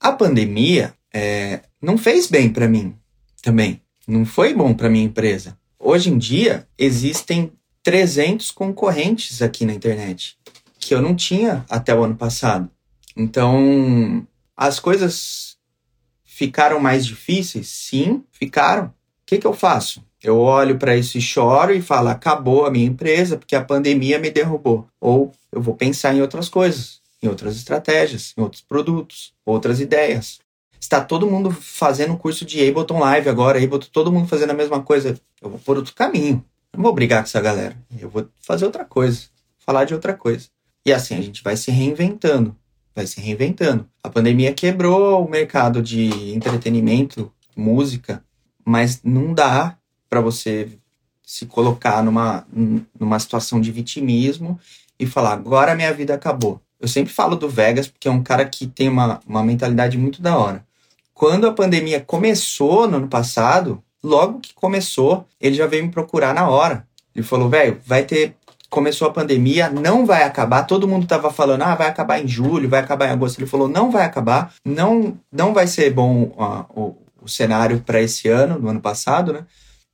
A 0.00 0.10
pandemia 0.10 0.92
é, 1.14 1.60
não 1.80 1.96
fez 1.96 2.26
bem 2.26 2.52
para 2.52 2.66
mim 2.66 2.96
também. 3.40 3.80
Não 4.08 4.26
foi 4.26 4.52
bom 4.52 4.74
para 4.74 4.90
minha 4.90 5.04
empresa. 5.04 5.56
Hoje 5.78 6.10
em 6.10 6.18
dia, 6.18 6.66
existem 6.76 7.52
300 7.84 8.50
concorrentes 8.50 9.40
aqui 9.40 9.64
na 9.64 9.72
internet 9.72 10.36
que 10.80 10.92
eu 10.92 11.00
não 11.00 11.14
tinha 11.14 11.64
até 11.70 11.94
o 11.94 12.02
ano 12.02 12.16
passado. 12.16 12.68
Então, 13.16 14.26
as 14.56 14.80
coisas 14.80 15.51
Ficaram 16.42 16.80
mais 16.80 17.06
difíceis? 17.06 17.68
Sim, 17.68 18.24
ficaram. 18.32 18.86
O 18.86 18.92
que, 19.24 19.38
que 19.38 19.46
eu 19.46 19.52
faço? 19.52 20.02
Eu 20.20 20.40
olho 20.40 20.76
para 20.76 20.96
isso 20.96 21.16
e 21.16 21.20
choro 21.20 21.72
e 21.72 21.80
falo: 21.80 22.08
acabou 22.08 22.66
a 22.66 22.70
minha 22.70 22.84
empresa 22.84 23.36
porque 23.36 23.54
a 23.54 23.62
pandemia 23.62 24.18
me 24.18 24.28
derrubou. 24.28 24.88
Ou 25.00 25.30
eu 25.52 25.62
vou 25.62 25.76
pensar 25.76 26.12
em 26.12 26.20
outras 26.20 26.48
coisas, 26.48 27.00
em 27.22 27.28
outras 27.28 27.54
estratégias, 27.54 28.34
em 28.36 28.40
outros 28.40 28.60
produtos, 28.60 29.32
outras 29.46 29.78
ideias. 29.78 30.40
Está 30.80 31.00
todo 31.00 31.30
mundo 31.30 31.52
fazendo 31.52 32.14
um 32.14 32.18
curso 32.18 32.44
de 32.44 32.68
Ableton 32.68 32.98
Live 32.98 33.28
agora, 33.28 33.62
Ableton, 33.62 33.86
todo 33.92 34.10
mundo 34.10 34.26
fazendo 34.26 34.50
a 34.50 34.54
mesma 34.54 34.82
coisa. 34.82 35.16
Eu 35.40 35.48
vou 35.48 35.60
por 35.60 35.76
outro 35.76 35.94
caminho. 35.94 36.44
Não 36.76 36.82
vou 36.82 36.92
brigar 36.92 37.20
com 37.22 37.28
essa 37.28 37.40
galera. 37.40 37.76
Eu 38.00 38.10
vou 38.10 38.26
fazer 38.40 38.64
outra 38.64 38.84
coisa, 38.84 39.28
falar 39.60 39.84
de 39.84 39.94
outra 39.94 40.12
coisa. 40.12 40.48
E 40.84 40.92
assim 40.92 41.14
a 41.14 41.22
gente 41.22 41.40
vai 41.40 41.56
se 41.56 41.70
reinventando 41.70 42.56
vai 42.94 43.06
se 43.06 43.20
reinventando. 43.20 43.88
A 44.02 44.08
pandemia 44.08 44.52
quebrou 44.52 45.24
o 45.24 45.30
mercado 45.30 45.82
de 45.82 46.32
entretenimento, 46.34 47.32
música, 47.56 48.22
mas 48.64 49.00
não 49.02 49.34
dá 49.34 49.76
para 50.08 50.20
você 50.20 50.68
se 51.24 51.46
colocar 51.46 52.02
numa, 52.02 52.46
numa 52.98 53.18
situação 53.18 53.60
de 53.60 53.72
vitimismo 53.72 54.58
e 54.98 55.06
falar, 55.06 55.32
agora 55.32 55.74
minha 55.74 55.92
vida 55.92 56.14
acabou. 56.14 56.60
Eu 56.78 56.88
sempre 56.88 57.12
falo 57.12 57.36
do 57.36 57.48
Vegas 57.48 57.88
porque 57.88 58.08
é 58.08 58.10
um 58.10 58.22
cara 58.22 58.44
que 58.44 58.66
tem 58.66 58.88
uma, 58.88 59.20
uma 59.26 59.42
mentalidade 59.42 59.96
muito 59.96 60.20
da 60.20 60.36
hora. 60.36 60.64
Quando 61.14 61.46
a 61.46 61.52
pandemia 61.52 62.00
começou 62.00 62.88
no 62.88 62.96
ano 62.96 63.08
passado, 63.08 63.82
logo 64.02 64.40
que 64.40 64.52
começou, 64.52 65.26
ele 65.40 65.54
já 65.54 65.66
veio 65.66 65.84
me 65.84 65.90
procurar 65.90 66.34
na 66.34 66.48
hora. 66.48 66.86
Ele 67.14 67.24
falou, 67.24 67.48
velho, 67.48 67.80
vai 67.86 68.04
ter 68.04 68.34
começou 68.72 69.06
a 69.06 69.12
pandemia, 69.12 69.68
não 69.68 70.06
vai 70.06 70.22
acabar. 70.22 70.62
Todo 70.62 70.88
mundo 70.88 71.02
estava 71.02 71.30
falando, 71.30 71.60
ah, 71.60 71.74
vai 71.74 71.88
acabar 71.88 72.18
em 72.18 72.26
julho, 72.26 72.70
vai 72.70 72.80
acabar 72.80 73.06
em 73.06 73.10
agosto. 73.10 73.38
Ele 73.38 73.46
falou, 73.46 73.68
não 73.68 73.90
vai 73.90 74.02
acabar, 74.02 74.54
não, 74.64 75.18
não 75.30 75.52
vai 75.52 75.66
ser 75.66 75.92
bom 75.92 76.22
uh, 76.22 76.64
o, 76.74 76.96
o 77.20 77.28
cenário 77.28 77.80
para 77.80 78.00
esse 78.00 78.28
ano, 78.28 78.58
no 78.58 78.70
ano 78.70 78.80
passado, 78.80 79.34
né? 79.34 79.44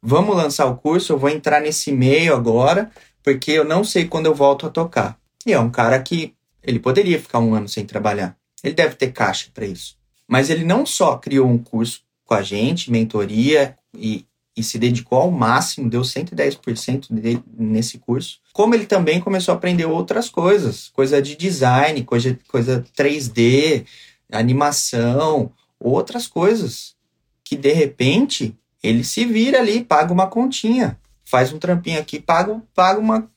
Vamos 0.01 0.37
lançar 0.37 0.67
o 0.67 0.77
curso, 0.77 1.13
eu 1.13 1.19
vou 1.19 1.29
entrar 1.29 1.61
nesse 1.61 1.91
meio 1.91 2.33
agora, 2.37 2.89
porque 3.25 3.51
eu 3.51 3.65
não 3.65 3.83
sei 3.83 4.05
quando 4.05 4.27
eu 4.27 4.35
volto 4.35 4.65
a 4.65 4.71
tocar. 4.71 5.19
E 5.45 5.53
é 5.53 5.59
um 5.59 5.71
cara 5.71 5.99
que 5.99 6.33
ele 6.63 6.79
poderia 6.79 7.21
ficar 7.21 7.41
um 7.41 7.55
ano 7.55 7.69
sem 7.69 7.85
trabalhar. 7.85 8.37
Ele 8.63 8.75
deve 8.75 8.95
ter 8.95 9.11
caixa 9.11 9.49
para 9.53 9.67
isso. 9.67 9.97
Mas 10.29 10.51
ele 10.51 10.65
não 10.65 10.87
só 10.87 11.17
criou 11.17 11.49
um 11.49 11.59
curso 11.59 12.03
com 12.25 12.35
a 12.35 12.43
gente, 12.43 12.93
mentoria 12.93 13.77
e, 13.93 14.25
e 14.59 14.63
se 14.65 14.77
dedicou 14.77 15.21
ao 15.21 15.31
máximo, 15.31 15.89
deu 15.89 16.01
110% 16.01 17.13
dele 17.13 17.41
nesse 17.57 17.97
curso. 17.97 18.41
Como 18.53 18.75
ele 18.75 18.87
também 18.87 19.21
começou 19.21 19.53
a 19.53 19.57
aprender 19.57 19.85
outras 19.85 20.29
coisas, 20.29 20.89
coisa 20.89 21.23
de 21.23 21.37
design, 21.37 22.03
coisa, 22.03 22.37
coisa 22.49 22.85
3D, 22.99 23.87
animação, 24.33 25.53
outras 25.79 26.27
coisas 26.27 26.97
que 27.45 27.55
de 27.55 27.73
repente 27.73 28.59
ele 28.83 29.05
se 29.05 29.25
vira 29.25 29.61
ali, 29.61 29.85
paga 29.85 30.13
uma 30.13 30.27
continha, 30.27 30.99
faz 31.25 31.53
um 31.53 31.59
trampinho 31.59 32.01
aqui, 32.01 32.19
paga, 32.19 32.61
paga 32.75 32.99
uma, 32.99 33.31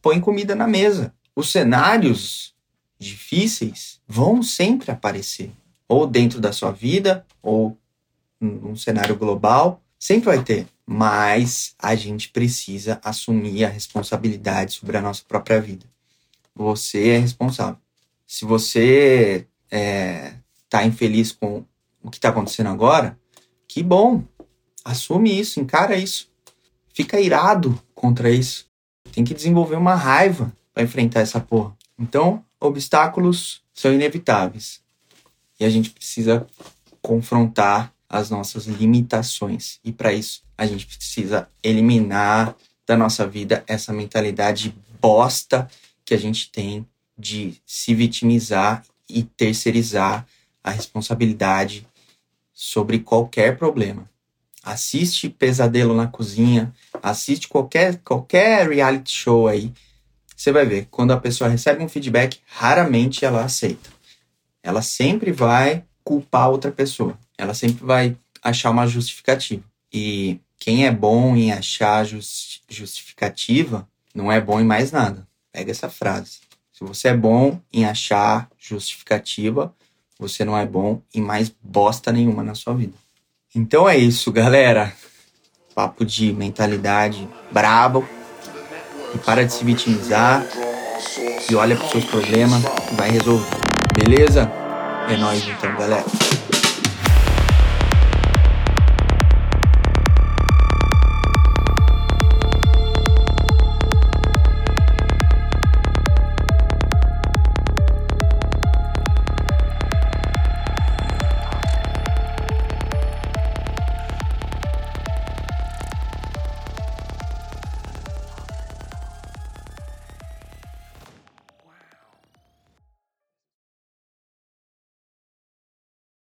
põe 0.00 0.20
comida 0.20 0.54
na 0.54 0.68
mesa. 0.68 1.12
Os 1.34 1.50
cenários 1.50 2.54
difíceis 3.00 4.00
vão 4.06 4.44
sempre 4.44 4.92
aparecer, 4.92 5.50
ou 5.88 6.06
dentro 6.06 6.40
da 6.40 6.52
sua 6.52 6.70
vida, 6.70 7.26
ou 7.42 7.76
num 8.40 8.76
cenário 8.76 9.16
global, 9.16 9.81
sempre 10.02 10.34
vai 10.34 10.42
ter. 10.42 10.66
Mas 10.84 11.76
a 11.78 11.94
gente 11.94 12.28
precisa 12.30 13.00
assumir 13.04 13.64
a 13.64 13.68
responsabilidade 13.68 14.72
sobre 14.72 14.96
a 14.96 15.00
nossa 15.00 15.22
própria 15.26 15.60
vida. 15.60 15.86
Você 16.56 17.10
é 17.10 17.18
responsável. 17.18 17.78
Se 18.26 18.44
você 18.44 19.46
é, 19.70 20.34
tá 20.68 20.84
infeliz 20.84 21.30
com 21.30 21.64
o 22.02 22.10
que 22.10 22.16
está 22.16 22.30
acontecendo 22.30 22.68
agora, 22.68 23.16
que 23.68 23.80
bom. 23.80 24.24
Assume 24.84 25.38
isso, 25.38 25.60
encara 25.60 25.96
isso. 25.96 26.28
Fica 26.92 27.20
irado 27.20 27.80
contra 27.94 28.28
isso. 28.28 28.66
Tem 29.12 29.22
que 29.22 29.32
desenvolver 29.32 29.76
uma 29.76 29.94
raiva 29.94 30.52
para 30.74 30.82
enfrentar 30.82 31.20
essa 31.20 31.38
porra. 31.38 31.76
Então, 31.96 32.44
obstáculos 32.58 33.62
são 33.72 33.92
inevitáveis. 33.92 34.82
E 35.60 35.64
a 35.64 35.70
gente 35.70 35.90
precisa 35.90 36.44
confrontar 37.00 37.91
as 38.12 38.28
nossas 38.28 38.66
limitações. 38.66 39.80
E 39.82 39.90
para 39.90 40.12
isso, 40.12 40.42
a 40.56 40.66
gente 40.66 40.86
precisa 40.86 41.48
eliminar 41.62 42.54
da 42.86 42.94
nossa 42.94 43.26
vida 43.26 43.64
essa 43.66 43.90
mentalidade 43.90 44.74
bosta 45.00 45.66
que 46.04 46.12
a 46.12 46.18
gente 46.18 46.50
tem 46.50 46.86
de 47.18 47.54
se 47.64 47.94
vitimizar 47.94 48.84
e 49.08 49.22
terceirizar 49.22 50.26
a 50.62 50.70
responsabilidade 50.70 51.86
sobre 52.52 52.98
qualquer 52.98 53.56
problema. 53.56 54.08
Assiste 54.62 55.28
Pesadelo 55.28 55.94
na 55.94 56.06
Cozinha, 56.06 56.72
assiste 57.02 57.48
qualquer, 57.48 57.98
qualquer 58.04 58.68
reality 58.68 59.10
show 59.10 59.48
aí. 59.48 59.72
Você 60.36 60.52
vai 60.52 60.66
ver, 60.66 60.86
quando 60.90 61.12
a 61.12 61.16
pessoa 61.20 61.48
recebe 61.48 61.82
um 61.82 61.88
feedback, 61.88 62.38
raramente 62.46 63.24
ela 63.24 63.44
aceita. 63.44 63.90
Ela 64.62 64.82
sempre 64.82 65.32
vai 65.32 65.84
culpar 66.04 66.50
outra 66.50 66.70
pessoa. 66.70 67.18
Ela 67.42 67.54
sempre 67.54 67.84
vai 67.84 68.16
achar 68.40 68.70
uma 68.70 68.86
justificativa. 68.86 69.64
E 69.92 70.38
quem 70.60 70.86
é 70.86 70.92
bom 70.92 71.34
em 71.34 71.52
achar 71.52 72.06
justificativa 72.68 73.86
não 74.14 74.30
é 74.30 74.40
bom 74.40 74.60
em 74.60 74.64
mais 74.64 74.92
nada. 74.92 75.26
Pega 75.52 75.72
essa 75.72 75.90
frase. 75.90 76.38
Se 76.72 76.84
você 76.84 77.08
é 77.08 77.16
bom 77.16 77.60
em 77.72 77.84
achar 77.84 78.48
justificativa, 78.56 79.74
você 80.18 80.44
não 80.44 80.56
é 80.56 80.64
bom 80.64 81.02
em 81.12 81.20
mais 81.20 81.52
bosta 81.60 82.12
nenhuma 82.12 82.44
na 82.44 82.54
sua 82.54 82.74
vida. 82.74 82.94
Então 83.52 83.88
é 83.88 83.98
isso, 83.98 84.30
galera. 84.30 84.92
Papo 85.74 86.04
de 86.04 86.32
mentalidade 86.32 87.28
brabo. 87.50 88.08
E 89.14 89.18
para 89.18 89.44
de 89.44 89.52
se 89.52 89.64
vitimizar. 89.64 90.46
E 91.50 91.54
olha 91.56 91.74
para 91.74 91.86
os 91.86 91.90
seus 91.90 92.04
problemas 92.04 92.62
e 92.92 92.94
vai 92.94 93.10
resolver. 93.10 93.56
Beleza? 93.94 94.48
É 95.10 95.16
nóis 95.16 95.44
então, 95.44 95.76
galera. 95.76 96.04